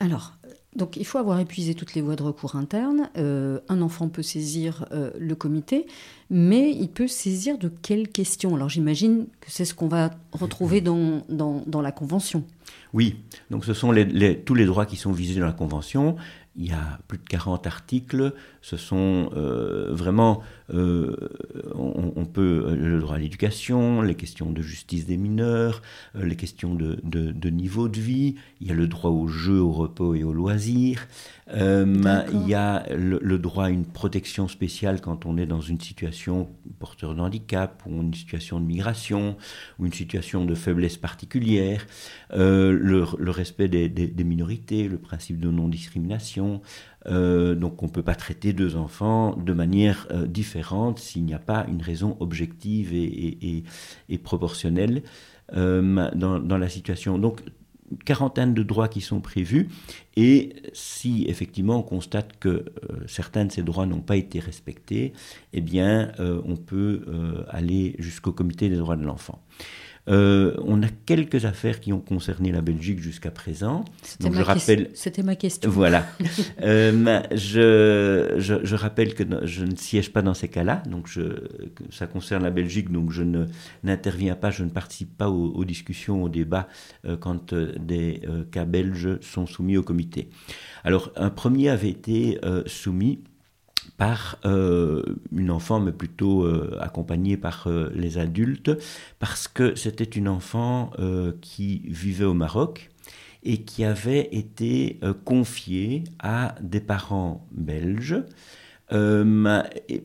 [0.00, 0.32] Alors,
[0.76, 3.08] donc il faut avoir épuisé toutes les voies de recours internes.
[3.16, 5.86] Euh, un enfant peut saisir euh, le comité,
[6.30, 8.54] mais il peut saisir de quelles questions?
[8.56, 12.44] Alors j'imagine que c'est ce qu'on va retrouver dans, dans, la Convention.
[12.92, 13.16] Oui,
[13.50, 13.94] donc ce sont
[14.44, 16.16] tous les droits qui sont visés dans la Convention.
[16.56, 18.32] Il y a plus de 40 articles.
[18.64, 20.40] Ce sont euh, vraiment,
[20.72, 21.14] euh,
[21.74, 25.82] on, peut, euh, le droit à l'éducation, les questions de justice des mineurs,
[26.14, 28.36] les questions de, de, niveau de vie.
[28.62, 31.06] Il y a le droit au jeu, au repos et au loisir.
[31.54, 36.48] il y a le, droit à une protection spéciale quand on est dans une situation
[36.78, 39.36] porteur de handicap ou une situation de migration
[39.78, 41.86] ou une situation de faiblesse particulière.
[42.34, 46.62] Le, respect des, des minorités, le principe de non-discrimination
[47.06, 51.34] euh, donc on ne peut pas traiter deux enfants de manière euh, différente s'il n'y
[51.34, 53.64] a pas une raison objective et,
[54.22, 55.02] proportionnelle
[55.54, 57.18] euh, dans, la situation.
[57.18, 57.42] Donc
[58.06, 59.68] quarantaine de droits qui sont prévus
[60.16, 62.64] et si effectivement on constate que
[63.06, 65.12] certains de ces droits n'ont pas été respectés,
[65.52, 67.04] eh bien on peut
[67.50, 69.42] aller jusqu'au comité des droits de l'enfant.
[70.06, 73.84] Euh, on a quelques affaires qui ont concerné la Belgique jusqu'à présent.
[74.02, 74.90] C'était ma, rappelle...
[75.24, 75.70] ma question.
[75.70, 76.06] Voilà.
[76.62, 81.48] euh, je, je, rappelle que je ne siège pas dans ces cas-là, donc je,
[81.90, 83.22] ça concerne la Belgique, donc je
[83.82, 86.68] n'interviens pas, je ne participe pas aux, discussions, aux débats
[87.06, 90.28] euh, quand des cas belges sont soumis au comité.
[90.84, 93.20] Alors un premier avait été soumis
[93.96, 95.02] par euh,
[95.32, 98.70] une enfant, mais plutôt euh, accompagnée par euh, les adultes,
[99.18, 100.90] parce que c'était une enfant
[101.40, 102.90] qui vivait au Maroc
[103.42, 108.22] et qui avait été confiée à des parents belges.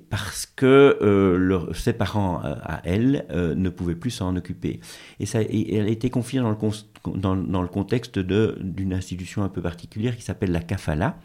[0.10, 3.26] parce que ses parents à elle
[3.56, 4.80] ne pouvaient plus s'en occuper.
[5.20, 6.58] Et, ça, elle a été confiée dans le,
[7.18, 11.18] dans, dans le contexte d'une institution un peu particulière qui s'appelle la Kafala,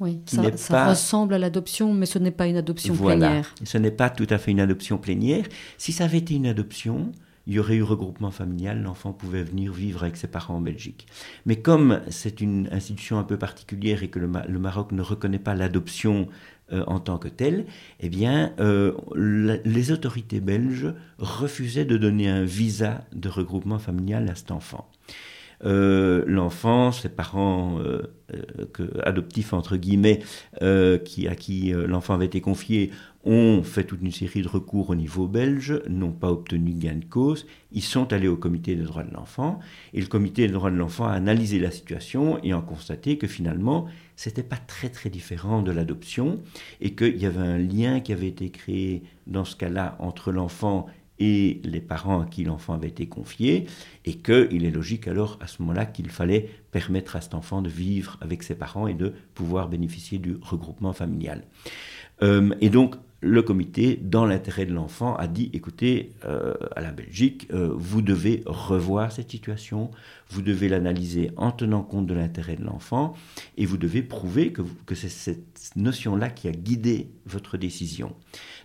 [0.00, 0.20] oui,
[0.56, 3.26] ça, ressemble à l'adoption, mais ce n'est pas une adoption voilà.
[3.28, 3.54] plénière.
[3.64, 5.44] Ce n'est pas tout à fait une adoption plénière.
[5.78, 7.12] Si ça avait été une adoption,
[7.46, 11.06] il y aurait eu regroupement familial, l'enfant pouvait venir vivre avec ses parents en Belgique.
[11.46, 15.54] Mais comme c'est une institution un peu particulière et que le, Maroc ne reconnaît pas
[15.54, 16.28] l'adoption
[16.72, 17.66] euh, en tant que telle,
[18.00, 24.34] eh bien, euh, les autorités belges refusaient de donner un visa de regroupement familial à
[24.34, 24.88] cet enfant.
[25.64, 28.02] Euh, l'enfant, ses parents euh,
[28.34, 30.20] euh, adoptifs entre guillemets,
[31.04, 32.90] qui, à qui l'enfant avait été confié,
[33.26, 37.04] ont fait toute une série de recours au niveau belge, n'ont pas obtenu gain de
[37.06, 37.46] cause.
[37.72, 39.60] Ils sont allés au comité des droits de l'enfant
[39.94, 43.26] et le comité des droits de l'enfant a analysé la situation et a constaté que
[43.26, 46.40] finalement, c'était pas très très différent de l'adoption
[46.82, 50.86] et qu'il y avait un lien qui avait été créé dans ce cas-là entre l'enfant
[51.18, 53.66] et les parents à qui l'enfant avait été confié,
[54.04, 57.68] et qu'il est logique alors à ce moment-là qu'il fallait permettre à cet enfant de
[57.68, 61.44] vivre avec ses parents et de pouvoir bénéficier du regroupement familial.
[62.22, 66.92] Euh, et donc le comité, dans l'intérêt de l'enfant, a dit, écoutez, euh, à la
[66.92, 69.90] Belgique, euh, vous devez revoir cette situation,
[70.28, 73.14] vous devez l'analyser en tenant compte de l'intérêt de l'enfant,
[73.56, 78.14] et vous devez prouver que, que c'est cette notion-là qui a guidé votre décision.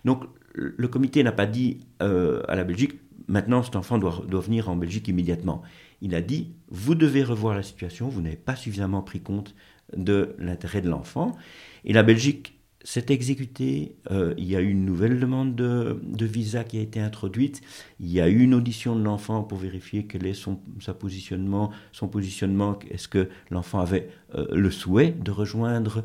[0.04, 4.68] Donc le comité n'a pas dit euh, à la Belgique, maintenant cet enfant doit, venir
[4.68, 5.62] en Belgique immédiatement.
[6.00, 9.54] Il a dit, vous devez revoir la situation, vous n'avez pas suffisamment pris compte
[9.96, 11.36] de l'intérêt de l'enfant.
[11.84, 16.64] Et la Belgique s'est exécutée, euh, il y a eu une nouvelle demande de, visa
[16.64, 17.60] qui a été introduite,
[18.00, 20.58] il y a eu une audition de l'enfant pour vérifier quel est son
[20.98, 26.02] positionnement, son positionnement, est-ce que l'enfant avait euh, le souhait de rejoindre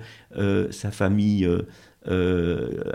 [0.70, 1.48] sa famille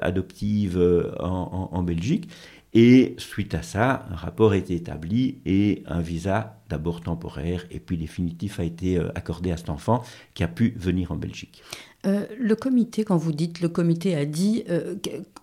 [0.01, 2.29] adoptive euh, en, Belgique.
[2.73, 7.81] Et suite à ça, un rapport a été établi et un visa d'abord temporaire et
[7.81, 11.63] puis définitif a été euh, accordé à cet enfant qui a pu venir en Belgique.
[12.05, 14.65] le comité, quand vous dites le comité a dit,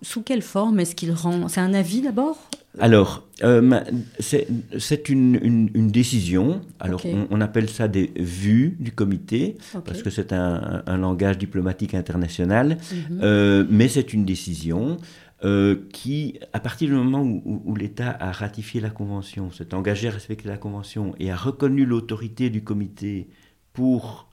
[0.02, 1.48] sous quelle forme est-ce qu'il rend?
[1.48, 2.48] C'est un avis d'abord?
[2.80, 3.80] Alors, euh,
[4.18, 6.60] c'est une, décision.
[6.80, 12.78] Alors, on, appelle ça des vues du comité, parce que c'est un, langage diplomatique international,
[12.92, 13.20] mhm.
[13.22, 14.96] euh, mais c'est une décision
[15.44, 20.12] euh, qui, à partir du moment où, l'État a ratifié la Convention, s'est engagé à
[20.12, 23.28] respecter la Convention et a reconnu l'autorité du comité
[23.72, 24.28] pour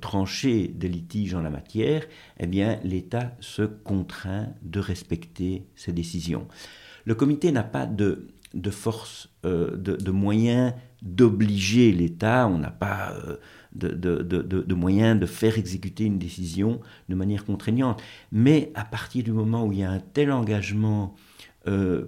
[0.00, 2.06] trancher des litiges en la matière,
[2.40, 6.48] eh bien, l'État se contraint de respecter ces décisions.
[7.06, 8.26] Le comité n'a pas de,
[8.70, 13.36] force, euh, de, moyens d'obliger l'État, on n'a pas euh,
[13.72, 18.02] de, moyens de faire exécuter une décision de manière contraignante.
[18.32, 21.14] Mais à partir du moment où il y a un tel engagement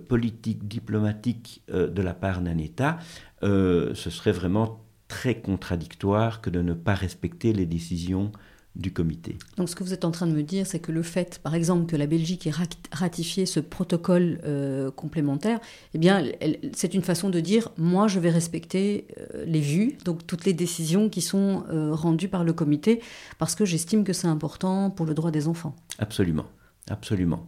[0.06, 2.98] politique, diplomatique de la part d'un État,
[3.42, 8.30] ce serait vraiment très contradictoire que de ne pas respecter les décisions
[8.76, 9.36] du comité.
[9.56, 11.54] Donc ce que vous êtes en train de me dire, c'est que le fait, par
[11.54, 12.52] exemple, que la Belgique ait
[12.92, 15.58] ratifié ce protocole euh, complémentaire,
[15.94, 16.24] eh bien,
[16.72, 20.52] c'est une façon de dire, moi, je vais respecter euh, les vues, donc toutes les
[20.52, 23.00] décisions qui sont euh, rendues par le comité,
[23.38, 25.74] parce que j'estime que c'est important pour le droit des enfants.
[25.98, 26.46] Absolument.
[26.90, 27.46] Absolument.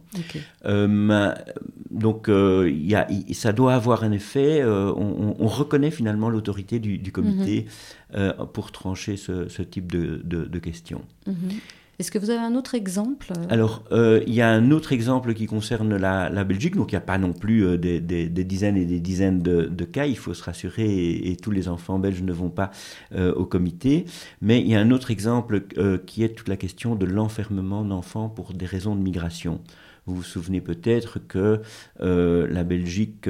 [0.65, 1.33] Euh,
[1.89, 4.61] donc, euh, y a, ça doit avoir un effet.
[4.61, 7.65] Euh, on, reconnaît finalement l'autorité du, comité
[8.15, 8.33] mhm.
[8.53, 11.01] pour trancher ce, type de, questions.
[11.27, 11.35] Mhm.
[12.01, 15.35] Est-ce que vous avez un autre exemple Alors, euh, il y a un autre exemple
[15.35, 16.75] qui concerne la, Belgique.
[16.75, 17.99] Donc, il n'y a pas non plus euh, des,
[18.43, 20.07] dizaines et des dizaines de, cas.
[20.07, 22.71] Il faut se rassurer et, tous les enfants belges ne vont pas
[23.13, 24.05] euh, au comité.
[24.41, 25.61] Mais il y a un autre exemple
[26.07, 29.61] qui est toute la question de l'enfermement d'enfants pour des raisons de migration.
[30.07, 31.61] Vous vous souvenez peut-être que
[31.99, 33.29] la Belgique,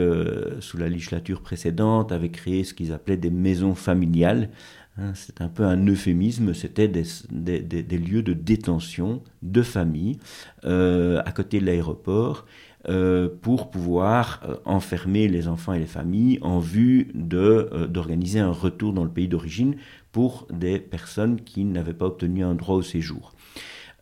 [0.61, 4.49] sous la législature précédente, avait créé ce qu'ils appelaient des maisons familiales.
[4.97, 10.19] Hein, c'est un peu un euphémisme, c'était des, lieux de détention de familles
[10.65, 12.45] euh, à côté de l'aéroport
[12.89, 18.91] euh, pour pouvoir euh, enfermer les enfants et les familles en vue d'organiser un retour
[18.91, 19.75] dans le pays d'origine
[20.11, 23.33] pour des personnes qui n'avaient pas obtenu un droit au séjour.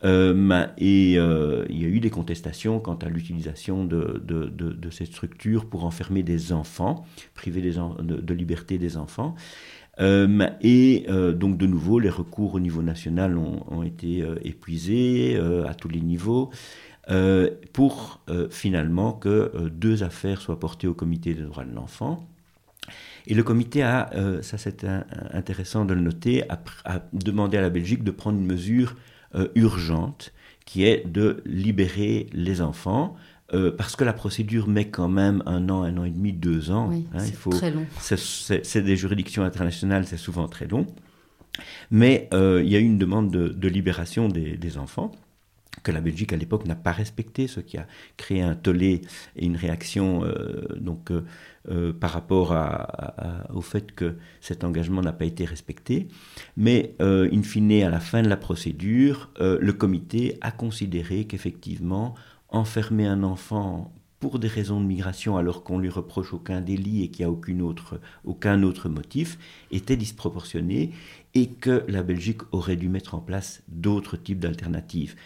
[0.02, 6.24] et il y a eu des contestations quant à l'utilisation de, cette structure pour enfermer
[6.24, 9.36] des enfants, priver de, liberté des enfants.
[10.00, 15.38] Euh, et euh, donc de nouveau, les recours au niveau national ont, été euh, épuisés
[15.68, 16.50] à tous les niveaux.
[17.72, 22.24] pour finalement que deux affaires soient portées au comité des droits de l'enfant.
[23.26, 24.10] Et le comité a,
[24.42, 24.86] ça c'est
[25.32, 28.94] intéressant de le noter, a, demandé à la Belgique de prendre une mesure
[29.56, 30.32] urgente
[30.66, 33.16] qui est de libérer les enfants
[33.52, 36.70] euh, parce que la procédure met quand même un an, un an et demi, deux
[36.70, 36.88] ans.
[36.88, 37.86] Oui, hein, c'est très long.
[37.98, 40.86] C'est des juridictions internationales, c'est souvent très long.
[41.90, 45.10] Mais euh, il y a eu une demande de, libération des, enfants
[45.82, 47.86] que la Belgique à l'époque n'a pas respecté, ce qui a
[48.16, 49.00] créé un tollé
[49.36, 51.10] et une réaction euh, donc
[52.00, 52.56] par rapport
[53.52, 56.08] au fait que cet engagement n'a pas été respecté.
[56.56, 62.14] Mais in fine, à la fin de la procédure, le comité a considéré qu'effectivement
[62.50, 67.08] enfermer un enfant pour des raisons de migration alors qu'on lui reproche aucun délit et
[67.08, 69.38] qu'il n'y a aucune autre, aucun autre motif
[69.70, 70.92] était disproportionné
[71.34, 75.16] et que la Belgique aurait dû mettre en place d'autres types d'alternatives.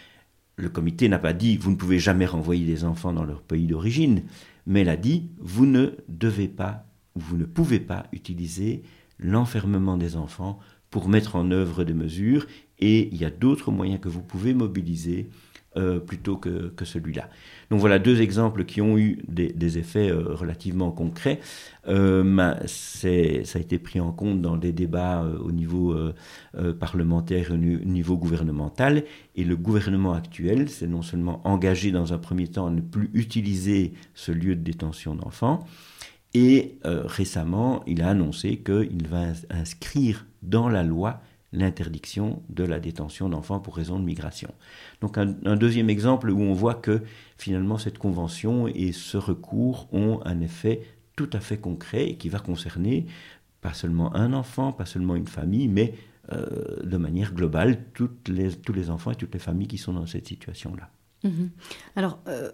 [0.55, 3.67] Le comité n'a pas dit vous ne pouvez jamais renvoyer des enfants dans leur pays
[3.67, 4.23] d'origine,
[4.65, 6.85] mais elle a dit vous ne devez pas,
[7.15, 8.81] vous ne pouvez pas utiliser
[9.19, 10.59] l'enfermement des enfants
[10.89, 12.47] pour mettre en œuvre des mesures
[12.79, 15.29] et il y a d'autres moyens que vous pouvez mobiliser
[15.77, 17.27] euh, plutôt que, celui-là.
[17.69, 21.41] Donc voilà deux exemples qui ont eu des, effets euh, relativement concrets.
[21.89, 25.93] Euh, ça a été pris en compte dans des débats au niveau
[26.79, 29.03] parlementaire et au niveau gouvernemental.
[29.35, 33.09] Et le gouvernement actuel s'est non seulement engagé dans un premier temps à ne plus
[33.13, 35.65] utiliser ce lieu de détention d'enfants,
[36.33, 41.21] et récemment, il a annoncé qu'il va inscrire dans la loi
[41.55, 44.53] l'interdiction de la détention d'enfants pour raison de migration.
[45.01, 47.01] Donc un, deuxième exemple où on voit que
[47.37, 50.81] finalement cette convention et ce recours ont un effet
[51.15, 53.05] tout à fait concret et qui va concerner
[53.61, 55.93] pas seulement un enfant, pas seulement une famille, mais
[56.31, 57.79] euh, de manière globale
[58.27, 60.89] les, tous les enfants et toutes les familles qui sont dans cette situation-là.
[61.25, 61.49] Mhm.
[61.95, 62.51] Alors, euh,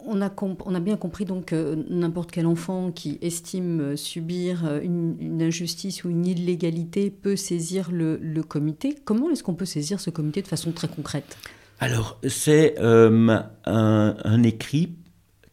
[0.00, 5.42] on, a bien compris donc que n'importe quel enfant qui estime euh, subir euh, une,
[5.42, 8.96] injustice ou une illégalité peut saisir le, comité.
[9.04, 11.36] Comment est-ce qu'on peut saisir ce comité de façon très concrète?
[11.80, 14.96] Alors, c'est un, un, écrit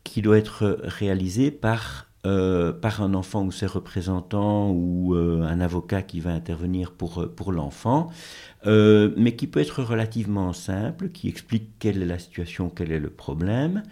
[0.06, 5.60] qui doit être réalisé par euh, par un enfant ou ses représentants ou euh, un
[5.60, 8.12] avocat qui va intervenir pour, euh, pour l'enfant,
[8.66, 13.10] mais qui peut être relativement simple, qui explique quelle est la situation, quel est le
[13.10, 13.84] problème,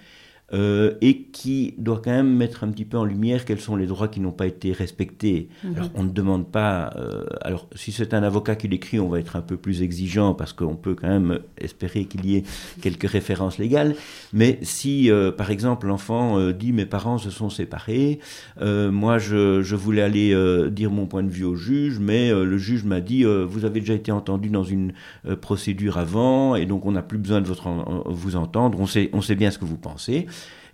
[0.54, 3.86] euh, et qui doit quand même mettre un petit peu en lumière quels sont les
[3.86, 5.50] droits qui n'ont pas été respectés.
[5.64, 5.76] Mhm.
[5.76, 9.20] Alors on ne demande pas, euh, alors si c'est un avocat qui l'écrit, on va
[9.20, 12.43] être un peu plus exigeant parce qu'on peut quand même espérer qu'il y ait
[12.82, 13.95] quelques références légales,
[14.34, 18.20] mais si euh, par exemple l'enfant dit mes parents se sont séparés,
[18.60, 20.36] moi je, je, voulais aller
[20.72, 23.93] dire mon point de vue au juge, mais le juge m'a dit vous avez déjà
[23.93, 24.93] été entendu dans une
[25.41, 27.70] procédure avant et donc on n'a plus besoin de votre
[28.08, 30.28] vous entendre, on sait, on sait bien ce que vous pensez.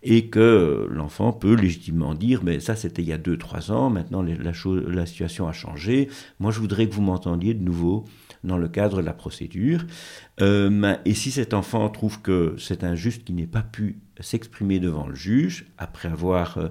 [0.07, 4.23] Et que l'enfant peut légitimement dire, mais ça c'était il y a 2-3 ans, maintenant
[4.23, 8.05] la, situation a changé, moi je voudrais que vous m'entendiez de nouveau
[8.43, 9.83] dans le cadre de la procédure.
[10.41, 15.07] Euh, et si cet enfant trouve que c'est injuste qu'il n'ait pas pu s'exprimer devant
[15.07, 16.67] le juge, après avoir euh,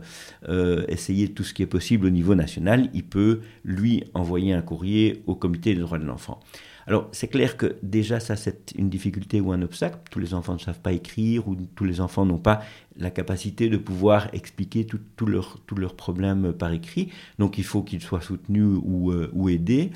[0.49, 4.62] euh, essayé tout ce qui est possible au niveau national, il peut lui envoyer un
[4.62, 6.39] courrier au comité des droits de l'enfant.
[6.87, 9.99] Alors, c'est clair que déjà, ça, c'est une difficulté ou un obstacle.
[10.11, 12.62] Tous les enfants ne savent pas écrire ou tous les enfants n'ont pas
[12.97, 17.11] la capacité de pouvoir expliquer tous leurs problèmes par écrit.
[17.39, 19.91] Donc, il faut qu'ils soient soutenus ou, euh, aidés.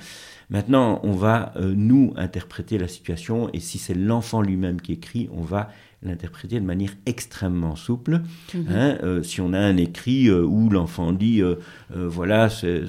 [0.51, 5.29] Maintenant, on va, euh, nous, interpréter la situation et si c'est l'enfant lui-même qui écrit,
[5.33, 5.71] on va
[6.03, 8.21] l'interpréter de manière extrêmement souple.
[8.55, 8.67] Mhm.
[8.71, 11.57] Hein, euh, si on a un écrit euh, où l'enfant dit euh,
[11.91, 12.87] voilà c'est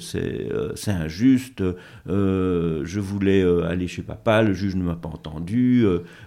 [0.86, 1.62] injuste,
[2.06, 5.84] je voulais aller chez papa, le juge ne m'a pas entendu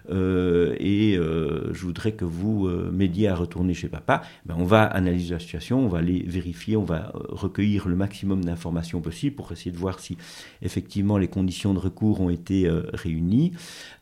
[0.10, 5.40] et je voudrais que vous m'aidiez à retourner chez papa, ben, on va analyser la
[5.40, 9.78] situation, on va aller vérifier, on va recueillir le maximum d'informations possibles pour essayer de
[9.78, 10.18] voir si
[10.62, 13.52] effectivement les conditions de recours ont été réunies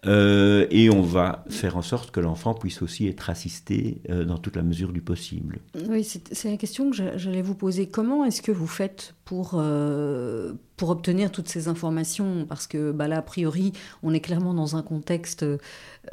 [0.06, 4.56] et on va faire en sorte que l'enfant puisse aussi être assisté euh, dans toute
[4.56, 5.60] la mesure du possible.
[5.90, 7.88] Oui, c'est la question que j'allais vous poser.
[7.88, 12.46] Comment est-ce que vous faites pour, euh, pour obtenir toutes ces informations?
[12.48, 15.46] Parce que bah là, a priori, on est clairement dans un contexte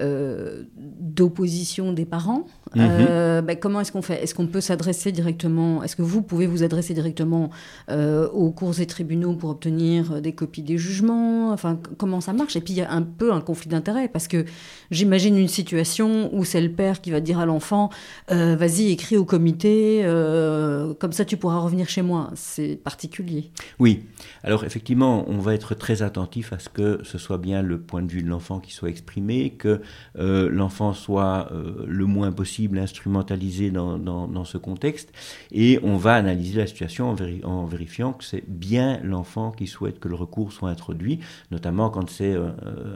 [0.00, 2.46] euh, d'opposition des parents.
[2.74, 2.82] Mhm.
[2.84, 4.22] Euh, bah, comment est-ce qu'on fait?
[4.22, 7.50] Est-ce qu'on peut s'adresser directement Est-ce que vous pouvez vous adresser directement
[7.88, 11.52] aux cours et tribunaux pour obtenir des copies des jugements?
[11.52, 12.56] Enfin, comment ça marche?
[12.56, 14.44] Et puis, il y a un peu un conflit d'intérêts parce que
[14.90, 17.90] j'imagine une situation où c'est le père qui va dire à l'enfant
[18.28, 20.02] Vas-y, écris au comité,
[20.98, 22.30] comme ça tu pourras revenir chez moi.
[22.34, 24.04] C'est particulier oui.
[24.42, 28.02] Alors effectivement, on va être très attentif à ce que ce soit bien le point
[28.02, 29.80] de vue de l'enfant qui soit exprimé, que
[30.18, 35.12] euh, l'enfant soit euh, le moins possible instrumentalisé dans, ce contexte,
[35.52, 40.08] et on va analyser la situation en, vérifiant que c'est bien l'enfant qui souhaite que
[40.08, 42.50] le recours soit introduit, notamment quand c'est euh,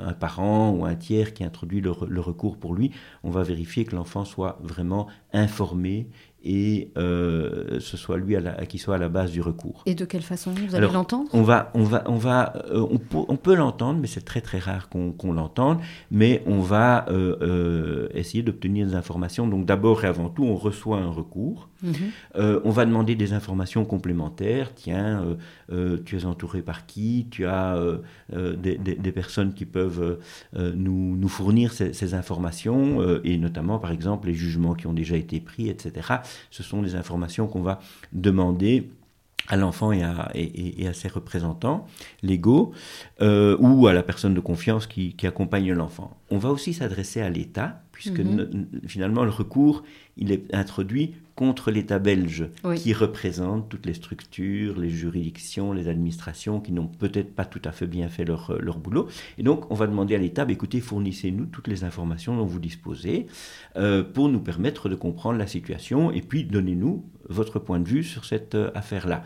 [0.05, 2.91] un parent ou un tiers qui introduit le recours pour lui,
[3.23, 6.09] on va vérifier que l'enfant soit vraiment informé
[6.45, 9.83] et euh, ce soit lui à qui soit à la base du recours.
[9.87, 11.31] Et de quelle façon vous allez l'entendre?
[11.33, 14.89] On va, on va, on va, euh, on, peut, l'entendre, mais c'est très très rare
[14.89, 15.79] qu'on l'entende.
[16.11, 19.47] Mais on va euh, essayer d'obtenir des informations.
[19.47, 21.69] Donc d'abord et avant tout, on reçoit un recours.
[21.83, 22.61] Mhm.
[22.65, 24.75] on va demander des informations complémentaires.
[24.75, 25.25] Tiens,
[26.05, 27.27] tu es entouré par qui?
[27.31, 27.77] Tu as
[28.31, 30.19] des, personnes qui peuvent
[30.55, 35.69] nous, fournir ces, informations et notamment par exemple les jugements qui ont déjà été pris,
[35.69, 36.03] etc
[36.51, 37.81] ce sont des informations qu'on va
[38.13, 38.89] demander
[39.49, 41.87] à l'enfant et à, ses représentants
[42.23, 42.73] légaux
[43.21, 46.17] euh, ou à la personne de confiance qui, accompagne l'enfant.
[46.31, 48.67] On va aussi s'adresser à l'État, puisque mhm.
[48.87, 49.85] finalement le recours,
[50.17, 56.61] il est introduit contre l'État belge, qui représente toutes les structures, les juridictions, les administrations
[56.61, 59.09] qui n'ont peut-être pas tout à fait bien fait leur, leur boulot.
[59.39, 62.59] Et donc, on va demander à l'État, bah, écoutez, fournissez-nous toutes les informations dont vous
[62.59, 63.27] disposez
[63.77, 68.05] euh, pour nous permettre de comprendre la situation et puis donnez-nous votre point de vue
[68.05, 69.25] sur cette euh, affaire-là.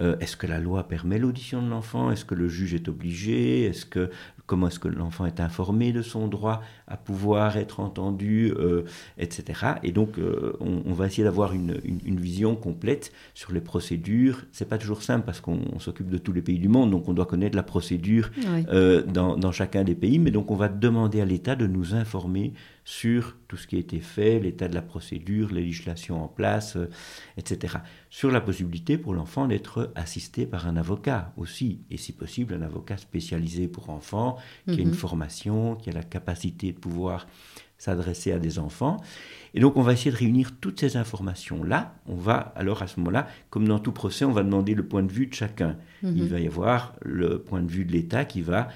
[0.00, 2.10] Euh, est-ce que la loi permet l'audition de l'enfant?
[2.10, 3.64] Est-ce que le juge est obligé?
[3.64, 4.10] Est-ce que
[4.46, 8.84] comment est-ce que l'enfant est informé de son droit à pouvoir être entendu, euh,
[9.18, 9.74] etc.
[9.82, 14.44] Et donc, euh, on, va essayer d'avoir une, vision complète sur les procédures.
[14.52, 17.12] C'est pas toujours simple parce qu'on s'occupe de tous les pays du monde, donc on
[17.12, 18.30] doit connaître la procédure
[18.68, 20.18] euh, dans, dans, chacun des pays.
[20.18, 22.52] Mais donc, on va demander à l'État de nous informer
[22.84, 26.76] sur tout ce qui a été fait, l'état de la procédure, les législations en place,
[26.76, 26.90] euh,
[27.38, 27.78] etc.
[28.10, 32.62] Sur la possibilité pour l'enfant d'être assisté par un avocat aussi, et si possible un
[32.62, 34.94] avocat spécialisé pour enfants, qui a une mhm.
[34.94, 37.26] formation, qui a la capacité de pouvoir
[37.78, 38.98] s'adresser à des enfants.
[39.54, 41.96] Et donc on va essayer de réunir toutes ces informations-là.
[42.06, 45.02] On va alors à ce moment-là, comme dans tout procès, on va demander le point
[45.02, 45.76] de vue de chacun.
[46.02, 46.26] Il mhm.
[46.26, 48.68] va y avoir le point de vue de l'État qui va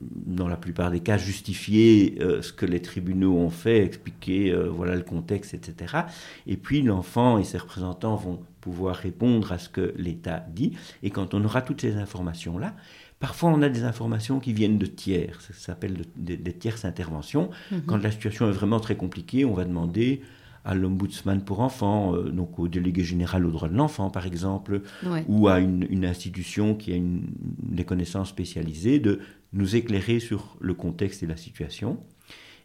[0.00, 4.68] dans la plupart des cas, justifier euh, ce que les tribunaux ont fait, expliquer euh,
[4.68, 5.98] voilà le contexte, etc.
[6.46, 10.72] Et puis l'enfant et ses représentants vont pouvoir répondre à ce que l'État dit.
[11.02, 12.74] Et quand on aura toutes ces informations-là,
[13.20, 17.50] parfois on a des informations qui viennent de tiers, ça s'appelle des, tierces interventions.
[17.70, 17.82] Mhm.
[17.86, 20.22] Quand la situation est vraiment très compliquée, on va demander
[20.66, 24.82] à l'ombudsman pour enfants, euh, donc au délégué général aux droits de l'enfant par exemple,
[25.28, 27.28] ou à une, institution qui a une,
[27.62, 29.20] des connaissances spécialisées, de
[29.52, 31.98] nous éclairer sur le contexte et la situation.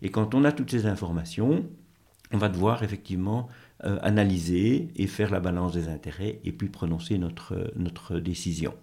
[0.02, 1.64] Et quand on a toutes ces informations,
[2.32, 3.48] on va devoir effectivement
[3.84, 8.74] euh, analyser et faire la balance des intérêts et puis prononcer notre, notre décision,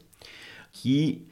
[0.73, 1.23] qui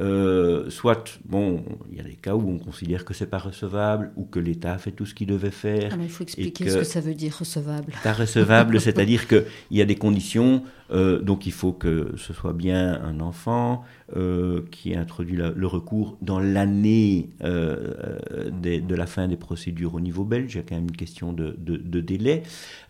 [0.00, 4.10] euh, soit, bon, il y a des cas où on considère que c'est pas recevable
[4.16, 5.92] ou que l'État a fait tout ce qu'il devait faire.
[5.92, 7.92] Alors, il faut expliquer ce que ça veut dire recevable.
[8.02, 12.52] Pas recevable, c'est-à-dire qu'il y a des conditions, euh, donc il faut que ce soit
[12.52, 13.84] bien un enfant
[14.16, 20.54] euh, qui introduit le recours dans l'année de la fin des procédures au niveau belge.
[20.54, 21.54] Il y a quand même une question de,
[22.00, 22.42] délai,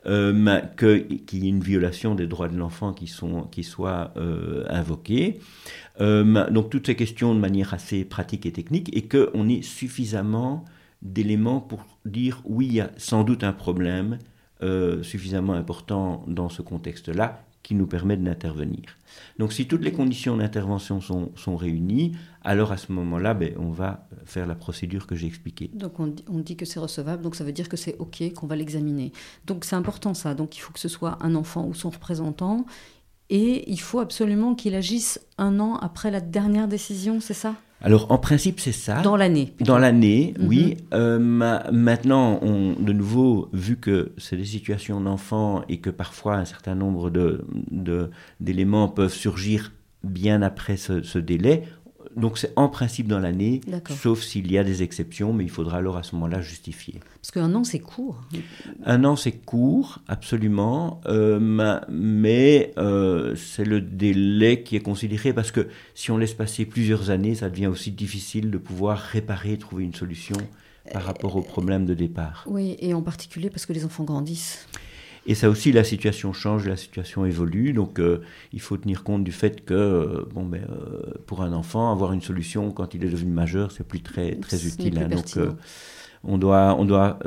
[0.05, 3.13] qu'il y ait une violation des droits de l'enfant qui,
[3.51, 4.13] qui soit
[4.69, 5.41] invoquée.
[6.01, 10.65] Euh, donc toutes ces questions de manière assez pratique et technique, et qu'on ait suffisamment
[11.03, 14.19] d'éléments pour dire oui, il y a sans doute un problème
[14.63, 18.83] euh, suffisamment important dans ce contexte-là qui nous permet d'intervenir.
[19.39, 22.13] Donc si toutes les conditions d'intervention sont, sont, réunies,
[22.43, 25.71] alors à ce moment-là, ben, on va faire la procédure que j'ai expliquée.
[25.73, 28.47] Donc on, on dit que c'est recevable, donc ça veut dire que c'est OK, qu'on
[28.47, 29.13] va l'examiner.
[29.47, 32.67] Donc c'est important ça, donc il faut que ce soit un enfant ou son représentant,
[33.31, 37.55] et il faut absolument qu'il agisse un an après la dernière décision, c'est ça?
[37.81, 39.03] Alors en principe c'est ça.
[39.03, 39.53] Dans l'année.
[39.61, 40.49] Dans l'année, mhm.
[40.49, 40.77] oui.
[40.95, 46.45] Euh, maintenant, on, de nouveau, vu que c'est des situations d'enfants et que parfois un
[46.45, 47.11] certain nombre
[48.41, 49.73] d'éléments de, peuvent surgir
[50.03, 51.65] bien après ce délai,
[52.17, 55.79] donc c'est en principe dans l'année, sauf s'il y a des exceptions, mais il faudra
[55.79, 57.01] alors à ce moment-là justifier.
[57.21, 58.23] Parce qu'un an c'est court.
[58.85, 61.39] Un an c'est court, absolument, euh,
[61.89, 67.11] mais euh, c'est le délai qui est considéré parce que si on laisse passer plusieurs
[67.11, 70.37] années, ça devient aussi difficile de pouvoir réparer, trouver une solution
[70.93, 72.45] par rapport au problème de départ.
[72.47, 74.67] Oui, et en particulier parce que les enfants grandissent.
[75.27, 77.73] Et ça aussi, la situation change, la situation évolue.
[77.73, 78.21] Donc, euh,
[78.53, 82.13] il faut tenir compte du fait que, euh, bon, ben, euh, pour un enfant, avoir
[82.13, 84.99] une solution quand il est devenu majeur, c'est plus très, très utile.
[84.99, 85.09] Hein.
[85.09, 85.57] donc,
[86.27, 87.19] on doit, on doit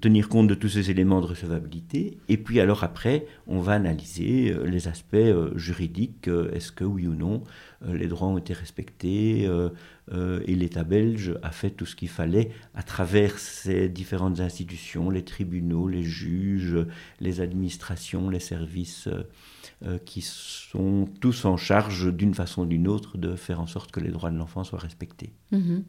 [0.00, 2.16] tenir compte de tous ces éléments de recevabilité.
[2.28, 5.16] Et puis, alors après, on va analyser les aspects
[5.56, 6.30] juridiques.
[6.52, 7.42] Est-ce que, oui ou non,
[7.88, 9.50] les droits ont été respectés
[10.12, 15.08] euh, et l'État belge a fait tout ce qu'il fallait à travers ces différentes institutions,
[15.10, 16.78] les tribunaux, les juges,
[17.20, 19.22] les administrations, les services euh,
[19.86, 23.92] euh, qui sont tous en charge d'une façon ou d'une autre de faire en sorte
[23.92, 25.32] que les droits de l'enfant soient respectés.
[25.52, 25.84] Mhm.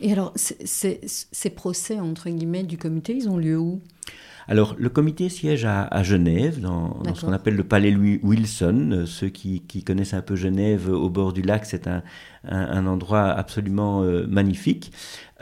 [0.00, 3.80] Et alors, ces procès, entre guillemets, du comité, ils ont lieu où?
[4.48, 9.04] Alors, le comité siège à, Genève, dans, ce qu'on appelle le palais Louis Wilson.
[9.06, 12.02] Ceux qui, connaissent un peu Genève au bord du lac, c'est un,
[12.44, 14.92] un, endroit absolument euh, magnifique.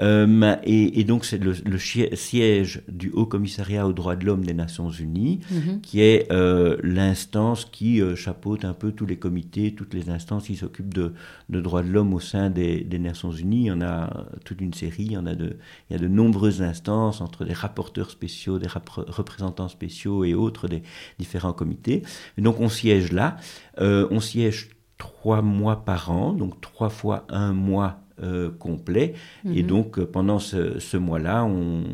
[0.01, 4.90] Euh, et, donc c'est le, siège du Haut Commissariat aux droits de l'homme des Nations
[4.90, 5.80] Unies, mhm.
[5.80, 10.55] qui est euh, l'instance qui chapeaute un peu tous les comités, toutes les instances qui
[10.55, 11.14] s'occupent de,
[11.49, 13.62] droits de l'homme au sein des, Nations Unies.
[13.62, 15.57] Il y en a toute une série, il y, en a de,
[15.90, 20.68] il y a de nombreuses instances entre des rapporteurs spéciaux, des représentants spéciaux et autres
[20.68, 20.82] des
[21.18, 22.03] différents comités.
[22.36, 23.36] Et donc on siège là,
[23.78, 29.14] on siège trois mois par an, donc trois fois un mois euh, complet.
[29.45, 29.69] Et mhm.
[29.69, 31.85] donc, euh, pendant ce, mois-là, on,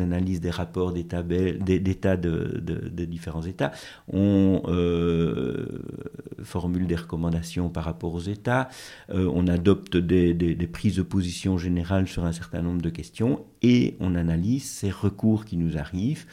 [0.00, 3.70] analyse des rapports d'état de, de, différents États,
[4.12, 5.66] on euh,
[6.42, 8.68] formule des recommandations par rapport aux États,
[9.12, 13.96] on adopte des, des, prises de position générales sur un certain nombre de questions et
[14.00, 16.26] on analyse ces recours qui nous arrivent,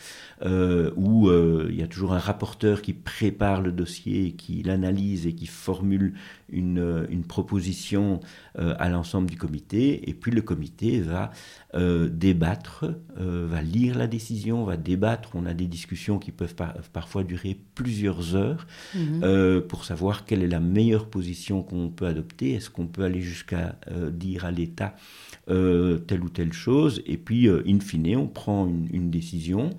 [0.95, 5.47] où il y a toujours un rapporteur qui prépare le dossier, qui l'analyse et qui
[5.47, 6.13] formule
[6.49, 8.19] une, une proposition
[8.55, 11.31] à l'ensemble du comité, et puis le comité va
[11.75, 12.85] euh, débattre,
[13.19, 15.31] euh, va lire la décision, va débattre.
[15.33, 16.55] On a des discussions qui peuvent
[16.93, 19.21] parfois durer plusieurs heures mhm.
[19.23, 22.53] euh, pour savoir quelle est la meilleure position qu'on peut adopter.
[22.53, 23.75] Est-ce qu'on peut aller jusqu'à
[24.11, 24.95] dire à l'État
[25.47, 29.69] telle ou telle chose, et puis, in fine, on prend une, décision.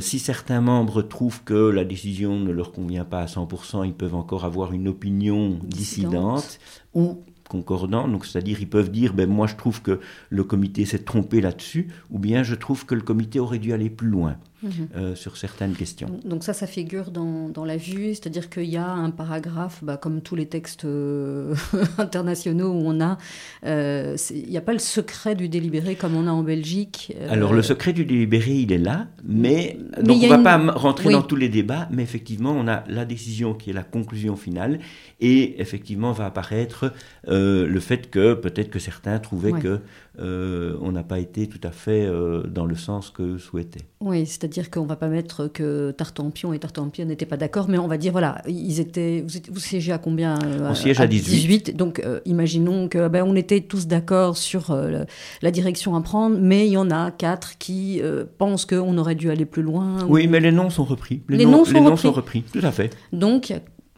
[0.00, 4.14] Si certains membres trouvent que la décision ne leur convient pas à 100%, ils peuvent
[4.14, 6.58] encore avoir une opinion dissidente, dissidente
[6.94, 10.00] ou concordants, donc c'est-à-dire ils peuvent dire ben moi je trouve que
[10.30, 13.90] le comité s'est trompé là-dessus, ou bien je trouve que le comité aurait dû aller
[13.90, 14.36] plus loin.
[14.64, 14.88] Mhm.
[14.96, 16.08] Euh, sur certaines questions.
[16.24, 19.98] Donc ça, ça figure dans, dans la vue, c'est-à-dire qu'il y a un paragraphe, bah,
[19.98, 21.54] comme tous les textes euh,
[21.98, 23.18] internationaux où on a,
[23.66, 27.14] euh, il n'y a pas le secret du délibéré comme on a en Belgique.
[27.28, 31.12] Alors le secret du délibéré, il est là, mais, donc on ne va pas rentrer
[31.12, 34.78] dans tous les débats, mais effectivement, on a la décision qui est la conclusion finale,
[35.20, 36.92] et effectivement va apparaître
[37.26, 39.80] le fait que peut-être que certains trouvaient que
[40.18, 42.08] on n'a pas été tout à fait
[42.48, 43.86] dans le sens que souhaitaient.
[44.00, 47.78] Oui, c'est-à-dire dire qu'on va pas mettre que Tartampion et Tartampion n'étaient pas d'accord, mais
[47.78, 51.06] on va dire voilà, ils étaient, vous, vous siégez à combien euh, On siège à
[51.06, 51.76] 18.
[51.76, 55.04] donc euh, imaginons que ben, on était tous d'accord sur euh,
[55.42, 58.00] la direction à prendre, mais il y en a quatre qui
[58.38, 59.98] pensent qu'on aurait dû aller plus loin.
[60.08, 61.22] Oui, mais les noms sont repris.
[61.28, 62.42] Les, noms, sont, repris.
[62.52, 62.96] tout à fait.
[63.12, 63.52] Donc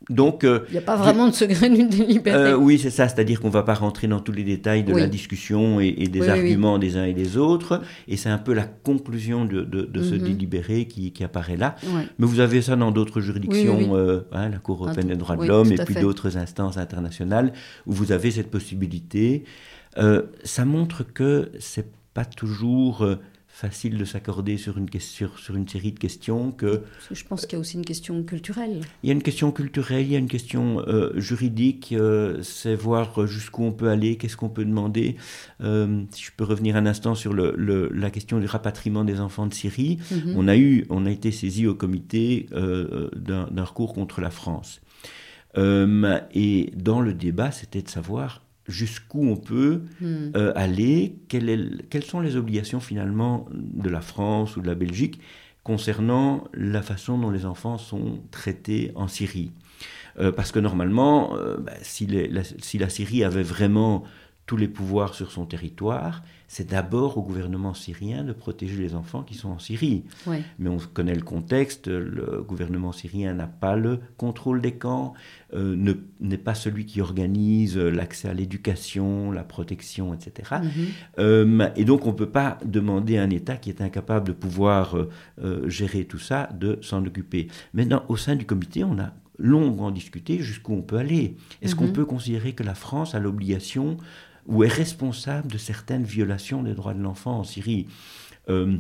[0.09, 2.55] Donc, il n'y a pas vraiment de secret d'une délibéré.
[2.55, 5.09] oui, c'est ça, c'est-à-dire qu'on ne va pas rentrer dans tous les détails de la
[5.09, 9.45] discussion et, des arguments des uns et des autres, et c'est un peu la conclusion
[9.45, 10.23] de, de, ce mhm.
[10.23, 11.77] délibéré qui, qui, apparaît là.
[12.19, 13.97] Mais vous avez ça dans d'autres juridictions,
[14.33, 17.53] hein, la Cour européenne des droits de l'homme et puis d'autres instances internationales,
[17.87, 19.45] où vous avez cette possibilité.
[20.45, 23.07] ça montre que c'est pas toujours
[23.57, 26.83] facile de s'accorder sur une, sur, sur une série de questions que...
[27.11, 28.83] je pense qu'il y a aussi une question culturelle.
[29.03, 32.75] Il y a une question culturelle, il y a une question euh, juridique, euh, c'est
[32.75, 35.17] voir jusqu'où on peut aller, qu'est-ce qu'on peut demander.
[35.63, 39.47] Euh, si je peux revenir un instant sur le, la question du rapatriement des enfants
[39.47, 40.35] de Syrie, mhm.
[40.37, 44.83] on, a eu, on a été saisi au comité d'un recours contre la France.
[45.57, 50.33] et dans le débat, c'était de savoir jusqu'où on peut hmm.
[50.37, 55.21] euh, aller, quelles sont les obligations finalement de la France ou de la Belgique
[55.63, 59.53] concernant la façon dont les enfants sont traités en Syrie?
[60.19, 62.09] Euh, parce que normalement, euh, bah, si,
[62.59, 64.05] si, la, Syrie avait vraiment
[64.47, 69.23] tous les pouvoirs sur son territoire, c'est d'abord au gouvernement syrien de protéger les enfants
[69.23, 70.05] qui sont en Syrie.
[70.59, 75.15] Mais on connaît le contexte, le gouvernement syrien n'a pas le contrôle des camps,
[75.55, 80.61] euh, n'est pas celui qui organise l'accès à l'éducation, la protection, etc.
[80.63, 80.71] Mhm.
[81.19, 84.33] Euh, et donc on ne peut pas demander à un État qui est incapable de
[84.33, 84.97] pouvoir
[85.43, 87.49] euh, gérer tout ça de s'en occuper.
[87.75, 91.37] Maintenant, au sein du comité, on a longuement discuté jusqu'où on peut aller.
[91.61, 91.93] Est-ce qu'on mhm.
[91.93, 93.99] peut considérer que la France a l'obligation
[94.47, 97.87] ou est responsable de certaines violations des droits de l'enfant en Syrie.
[98.49, 98.79] Euh,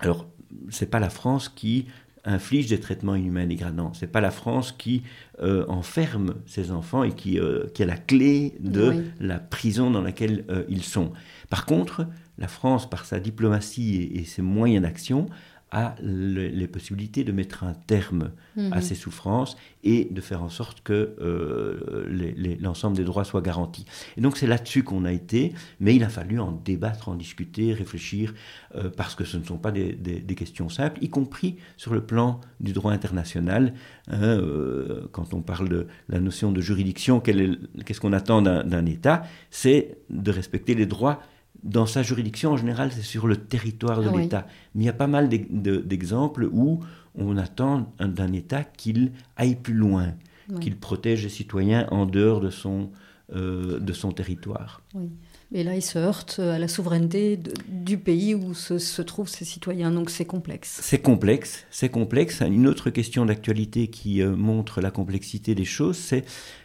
[0.00, 0.26] alors,
[0.70, 1.86] c'est pas la France qui
[2.24, 3.92] inflige des traitements inhumains et dégradants.
[3.94, 5.02] C'est pas la France qui
[5.40, 10.02] euh, enferme ses enfants et qui, euh, qui, a la clé de la prison dans
[10.02, 11.12] laquelle euh, ils sont.
[11.48, 12.06] Par contre,
[12.36, 15.26] la France, par sa diplomatie et ses moyens d'action,
[15.70, 18.82] a les possibilités de mettre un terme à mhm.
[18.82, 23.84] ces souffrances et de faire en sorte que euh, l'ensemble des droits soient garantis.
[24.16, 27.72] Et donc c'est là-dessus qu'on a été, mais il a fallu en débattre, en discuter,
[27.72, 28.34] réfléchir,
[28.74, 29.96] euh, parce que ce ne sont pas des,
[30.36, 33.74] questions simples, y compris sur le plan du droit international.
[34.08, 39.22] Hein, euh, quand on parle de la notion de juridiction, qu'est-ce qu'on attend d'un État
[39.50, 41.20] C'est de respecter les droits
[41.62, 44.46] dans sa juridiction, en général, c'est sur le territoire de ah l'État.
[44.74, 46.80] Mais il y a pas mal d'exemples où
[47.14, 50.14] on attend d'un État qu'il aille plus loin,
[50.60, 52.90] qu'il protège les citoyens en dehors de son,
[53.34, 54.82] euh, de son territoire.
[54.94, 55.10] Oui.
[55.50, 57.38] Et là, il se heurte à la souveraineté
[57.68, 59.90] du pays où se, trouvent ses citoyens.
[59.90, 60.78] Donc c'est complexe.
[60.82, 62.42] C'est complexe, c'est complexe.
[62.42, 66.24] Une autre question d'actualité qui euh, montre la complexité des choses, c'est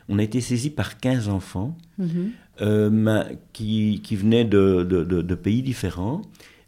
[0.10, 2.32] on a été saisi par 15 enfants mhm.
[2.62, 3.24] Euh,
[3.54, 6.22] qui, qui, venaient de, de, pays différents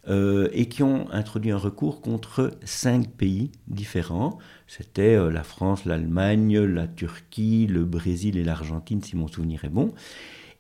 [0.08, 4.38] euh, et qui ont introduit un recours contre cinq pays différents.
[4.68, 9.94] C'était la France, l'Allemagne, la Turquie, le Brésil et l'Argentine, si mon souvenir est bon.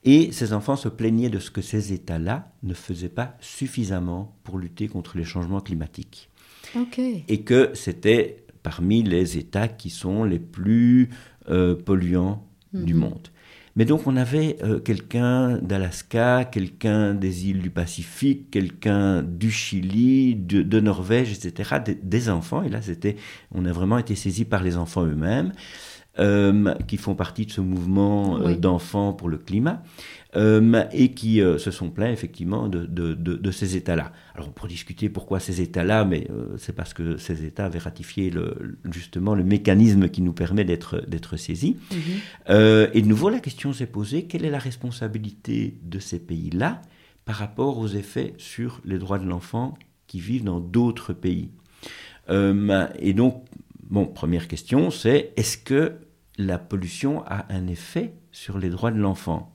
[0.03, 4.59] Et ces enfants se plaignaient de ce que ces États-là ne faisaient pas suffisamment pour
[4.59, 6.29] lutter contre les changements climatiques.
[7.27, 11.09] Et que c'était parmi les États qui sont les plus
[11.49, 12.99] euh, polluants du mhm.
[12.99, 13.27] monde.
[13.75, 20.35] Mais donc on avait euh, quelqu'un d'Alaska, quelqu'un des îles du Pacifique, quelqu'un du Chili,
[20.35, 22.63] de, Norvège, etc., des, enfants.
[22.63, 23.17] Et là, c'était,
[23.51, 25.51] on a vraiment été saisi par les enfants eux-mêmes.
[26.17, 29.83] Euh, qui font partie de ce mouvement euh, d'enfants pour le climat,
[30.37, 34.13] euh, et qui se sont plaints effectivement de, de, de, ces États-là.
[34.33, 38.29] Alors on pourrait discuter pourquoi ces États-là, mais c'est parce que ces États avaient ratifié
[38.29, 41.75] le, justement le mécanisme qui nous permet d'être d'être saisis.
[41.91, 42.87] Mhm.
[42.93, 46.81] et de nouveau, la question s'est posée quelle est la responsabilité de ces pays-là
[47.25, 51.49] par rapport aux effets sur les droits de l'enfant qui vivent dans d'autres pays?
[52.29, 53.43] Et donc,
[53.89, 55.93] bon, première question, c'est est-ce que
[56.37, 59.51] la pollution a un effet sur les droits de l'enfant.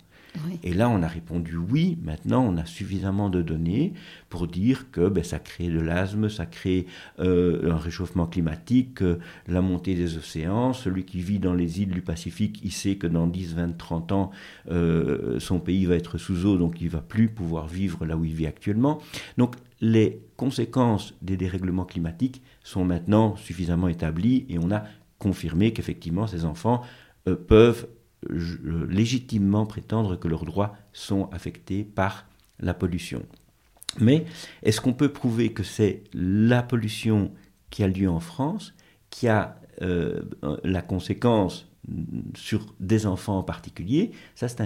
[0.62, 1.98] Et là, on a répondu oui.
[2.02, 3.92] Maintenant, on a suffisamment de données
[4.28, 6.86] pour dire que ben, ça crée de l'asthme, ça crée
[7.18, 9.00] euh, un réchauffement climatique,
[9.48, 10.72] la montée des océans.
[10.72, 14.12] Celui qui vit dans les îles du Pacifique, il sait que dans 10, 20, 30
[14.12, 14.30] ans,
[14.70, 18.24] euh, son pays va être sous eau, donc il va plus pouvoir vivre là où
[18.24, 19.00] il vit actuellement.
[19.36, 24.84] Donc, les conséquences des dérèglements climatiques sont maintenant suffisamment établies et on a
[25.20, 26.82] confirmer qu'effectivement ces enfants
[27.28, 27.86] euh, peuvent
[28.28, 32.26] euh, légitimement prétendre que leurs droits sont affectés par
[32.58, 33.22] la pollution.
[33.98, 34.24] Mais
[34.62, 37.32] est-ce qu'on peut prouver que c'est la pollution
[37.70, 38.74] qui a lieu en France
[39.10, 40.22] qui a euh,
[40.62, 41.69] la conséquence
[42.36, 44.60] sur des enfants en particulier, ça c'est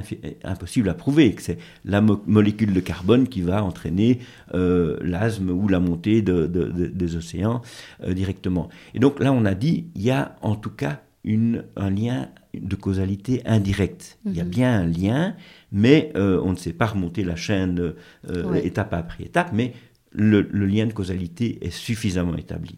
[0.44, 4.18] impossible à prouver, que c'est la molécule de carbone qui va entraîner
[4.52, 7.62] euh, l'asthme ou la montée des océans
[8.02, 8.68] euh, directement.
[8.94, 12.28] Et donc là on a dit, il y a en tout cas une, un lien
[12.52, 14.18] de causalité indirecte.
[14.26, 14.50] Il y a Mhm.
[14.50, 15.34] bien un lien,
[15.72, 18.66] mais euh, on ne sait pas remonter la chaîne euh, Ouais.
[18.66, 19.72] étape après étape, mais
[20.12, 22.76] le, le lien de causalité est suffisamment établi.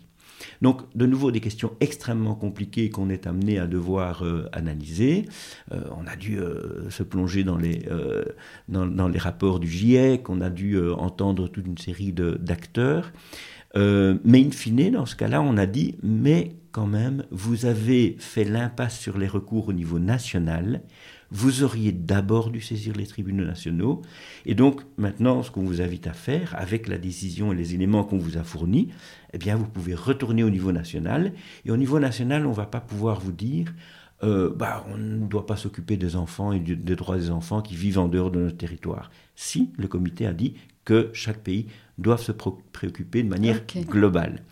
[0.62, 5.26] Donc, de nouveau, des questions extrêmement compliquées qu'on est amené à devoir euh, analyser.
[5.72, 7.84] Euh, on a dû euh, se plonger dans les,
[8.68, 13.12] dans, les rapports du GIEC, on a dû entendre toute une série d'acteurs.
[13.74, 18.44] Mais in fine, dans ce cas-là, on a dit, mais quand même, vous avez fait
[18.44, 20.82] l'impasse sur les recours au niveau national,
[21.30, 24.02] vous auriez d'abord dû saisir les tribunaux nationaux,
[24.44, 28.04] et donc maintenant, ce qu'on vous invite à faire, avec la décision et les éléments
[28.04, 28.88] qu'on vous a fournis,
[29.32, 31.32] eh bien, vous pouvez retourner au niveau national,
[31.64, 33.74] et au niveau national, on ne va pas pouvoir vous dire,
[34.22, 37.74] euh, bah, on ne doit pas s'occuper des enfants et des droits des enfants qui
[37.76, 39.10] vivent en dehors de notre territoire.
[39.34, 40.54] Si, le comité a dit
[40.86, 41.66] que chaque pays
[41.98, 44.42] doit se préoccuper de manière globale.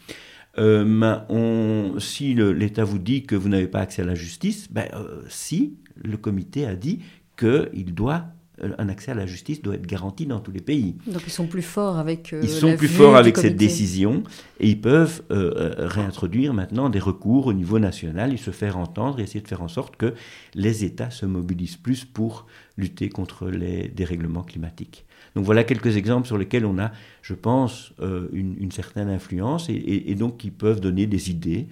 [0.58, 0.84] Euh,
[1.30, 5.22] on- si l'État vous dit que vous n'avez pas accès à la justice, ben, euh,
[5.28, 7.00] si le comité a dit
[7.36, 8.26] qu'il doit
[8.62, 10.94] euh, un accès à la justice doit être garanti dans tous les pays.
[11.08, 12.32] Donc ils sont plus forts avec.
[12.32, 14.22] euh, Ils sont la plus forts avec cette décision
[14.60, 19.18] et ils peuvent euh, réintroduire maintenant des recours au niveau national et se faire entendre
[19.18, 20.14] et essayer de faire en sorte que
[20.54, 25.04] les États se mobilisent plus pour lutter contre les dérèglements climatiques.
[25.34, 30.14] Donc voilà quelques exemples sur lesquels on a, je pense, euh, une, certaine influence et,
[30.14, 31.66] donc qui peuvent donner des idées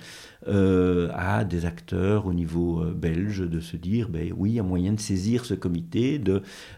[0.48, 4.60] euh, à des acteurs au niveau euh, belge de se dire, ben oui, il y
[4.60, 6.20] a moyen de saisir ce comité,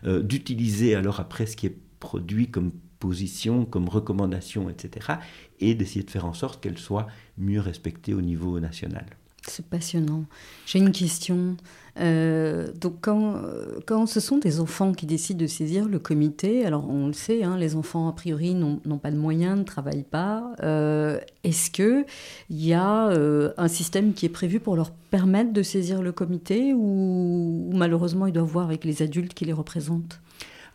[0.05, 5.15] d'utiliser alors après ce qui est produit comme position, comme recommandation, etc.,
[5.61, 7.07] et d'essayer de faire en sorte qu'elle soit
[7.39, 9.07] mieux respectée au niveau national.
[9.47, 10.25] C'est passionnant.
[10.67, 11.57] J'ai une question.
[12.01, 13.41] Euh, donc, quand,
[13.87, 17.45] quand ce sont des enfants qui décident de saisir le comité, alors on le sait,
[17.45, 20.53] hein, les enfants a priori n'ont pas de moyens, ne travaillent pas.
[20.63, 22.05] euh, Est-ce que
[22.51, 26.13] il y a euh, un système qui est prévu pour leur permettre de saisir le
[26.13, 30.21] comité ou, ou malheureusement ils doivent voir avec les adultes qui les représentent?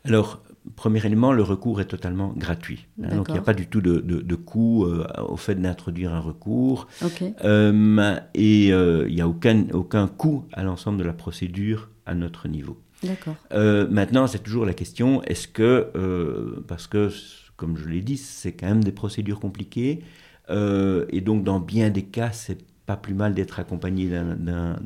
[0.06, 0.42] Alors,
[0.76, 2.88] premier élément, le recours est totalement gratuit.
[3.04, 5.56] hein, donc, il n'y a pas du tout de, de- de coût euh, au fait
[5.56, 6.88] d'introduire un recours.
[7.04, 7.24] Ok.
[7.44, 12.16] Euh, et euh, il n'y a aucun, aucun coût à l'ensemble de la procédure à
[12.16, 12.78] notre niveau.
[13.54, 17.10] Euh, maintenant, c'est toujours la question, est-ce que, euh, parce que,
[17.56, 20.02] comme je l'ai dit, c'est quand même des procédures compliquées,
[20.50, 24.32] euh, et donc dans bien des cas, c'est pas plus mal d'être accompagné d'un-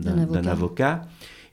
[0.06, 0.42] avocat.
[0.42, 1.02] d'un avocat.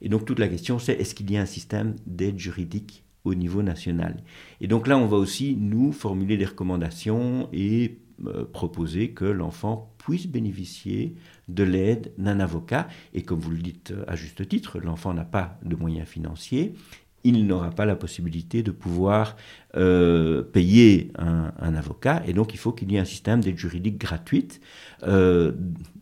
[0.03, 3.35] Et donc toute la question, c'est est-ce qu'il y a un système d'aide juridique au
[3.35, 4.23] niveau national
[4.61, 9.95] Et donc là, on va aussi, nous, formuler des recommandations et euh, proposer que l'enfant
[9.99, 11.15] puisse bénéficier
[11.49, 12.87] de l'aide d'un avocat.
[13.15, 16.75] Et comme vous le dites euh, à juste titre, l'enfant n'a pas de moyens financiers.
[17.25, 19.37] Il n'aura pas la possibilité de pouvoir
[19.77, 22.23] euh, payer un, un avocat.
[22.27, 24.61] Et donc, il faut qu'il y ait un système d'aide juridique gratuite,
[25.05, 25.53] euh,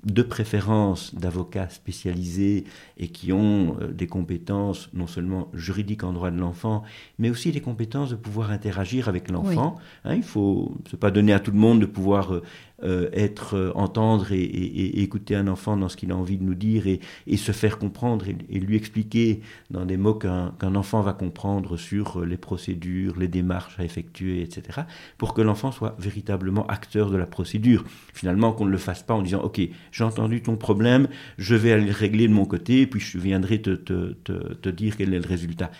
[0.04, 2.64] de préférence d'avocats spécialisés
[2.96, 6.82] et qui ont euh, des compétences non seulement juridiques en droit de l'enfant,
[7.18, 9.76] mais aussi des compétences de pouvoir interagir avec l'enfant.
[10.04, 12.40] Hein, il faut, c'est pas donner à tout le monde de pouvoir
[12.84, 16.44] euh, être, entendre et, et- et écouter un enfant dans ce qu'il a envie de
[16.44, 19.40] nous dire et, et se faire comprendre et, lui expliquer
[19.70, 24.42] dans des mots qu'un qu'un enfant va comprendre sur les procédures, les démarches à effectuer,
[24.42, 24.80] etc.,
[25.18, 27.84] pour que l'enfant soit véritablement acteur de la procédure.
[28.14, 29.61] Finalement, qu'on ne le fasse pas en disant, OK,
[29.92, 33.61] j'ai entendu ton problème, je vais aller le régler de mon côté, puis je viendrai
[33.61, 35.70] te, te- te- te dire quel est le résultat.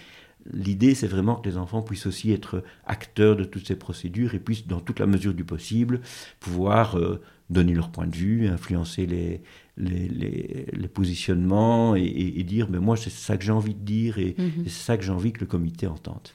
[0.53, 4.39] L'idée, c'est vraiment que les enfants puissent aussi être acteurs de toutes ces procédures et
[4.39, 6.01] puissent, dans toute la mesure du possible,
[6.41, 7.20] pouvoir euh,
[7.51, 9.43] donner leur point de vue, influencer les,
[9.76, 13.74] les, les- les positionnements et, et- et dire, mais moi, c'est ça que j'ai envie
[13.74, 14.62] de dire et, Mhm.
[14.64, 16.29] et c'est ça que j'ai envie que le comité entende.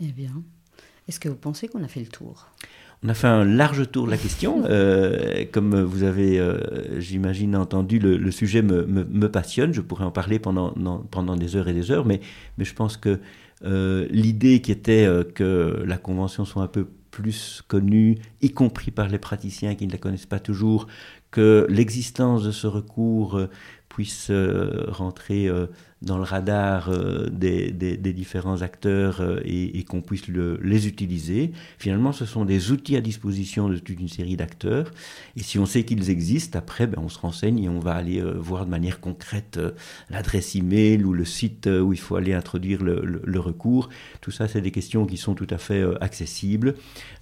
[0.00, 0.42] Eh bien,
[1.08, 2.48] est-ce que vous pensez qu'on a fait le tour?
[3.04, 4.64] On a fait un large tour de la question.
[4.70, 9.72] Euh, comme vous avez, euh, j'imagine, entendu, le, le sujet me, me- me passionne.
[9.72, 12.20] Je pourrais en parler pendant, non- pendant des heures et des heures, mais,
[12.58, 13.20] mais je pense que
[13.64, 19.08] euh, l'idée qui était que la Convention soit un peu plus connue, y compris par
[19.08, 20.86] les praticiens qui ne la connaissent pas toujours,
[21.30, 23.40] que l'existence de ce recours
[23.96, 25.68] puisse euh, rentrer euh,
[26.02, 31.52] dans le radar euh, des, différents acteurs et, qu'on puisse le- les utiliser.
[31.78, 34.90] Finalement, ce sont des outils à disposition de toute une série d'acteurs.
[35.38, 38.20] Et si on sait qu'ils existent, après, ben, on se renseigne et on va aller
[38.20, 39.58] voir de manière concrète
[40.10, 43.88] l'adresse email ou le site où il faut aller introduire le, recours.
[44.20, 46.74] Tout ça, c'est des questions qui sont tout à fait accessibles.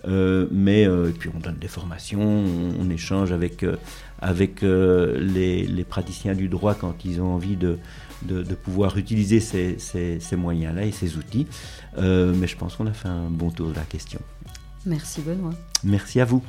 [0.04, 0.88] Mais
[1.20, 2.44] puis on donne des formations,
[2.80, 3.64] on, échange avec,
[4.24, 7.78] avec euh, les, les praticiens du droit quand ils ont envie de,
[8.22, 11.46] de, de pouvoir utiliser ces, ces- ces moyens-là et ces outils.
[11.98, 14.20] Euh, mais je pense qu'on a fait un bon tour de la question.
[14.86, 15.52] Merci Benoît.
[15.84, 16.42] Merci à vous.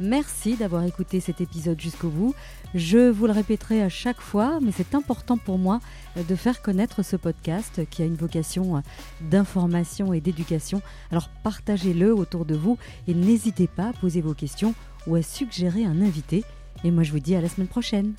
[0.00, 2.32] Merci d'avoir écouté cet épisode jusqu'au bout.
[2.74, 5.80] Je vous le répéterai à chaque fois, mais c'est important pour moi
[6.28, 8.80] de faire connaître ce podcast qui a une vocation
[9.20, 10.82] d'information et d'éducation.
[11.10, 14.74] Alors partagez-le autour de vous et n'hésitez pas à poser vos questions
[15.08, 16.44] ou à suggérer un invité.
[16.84, 18.14] Et moi, je vous dis à la semaine prochaine.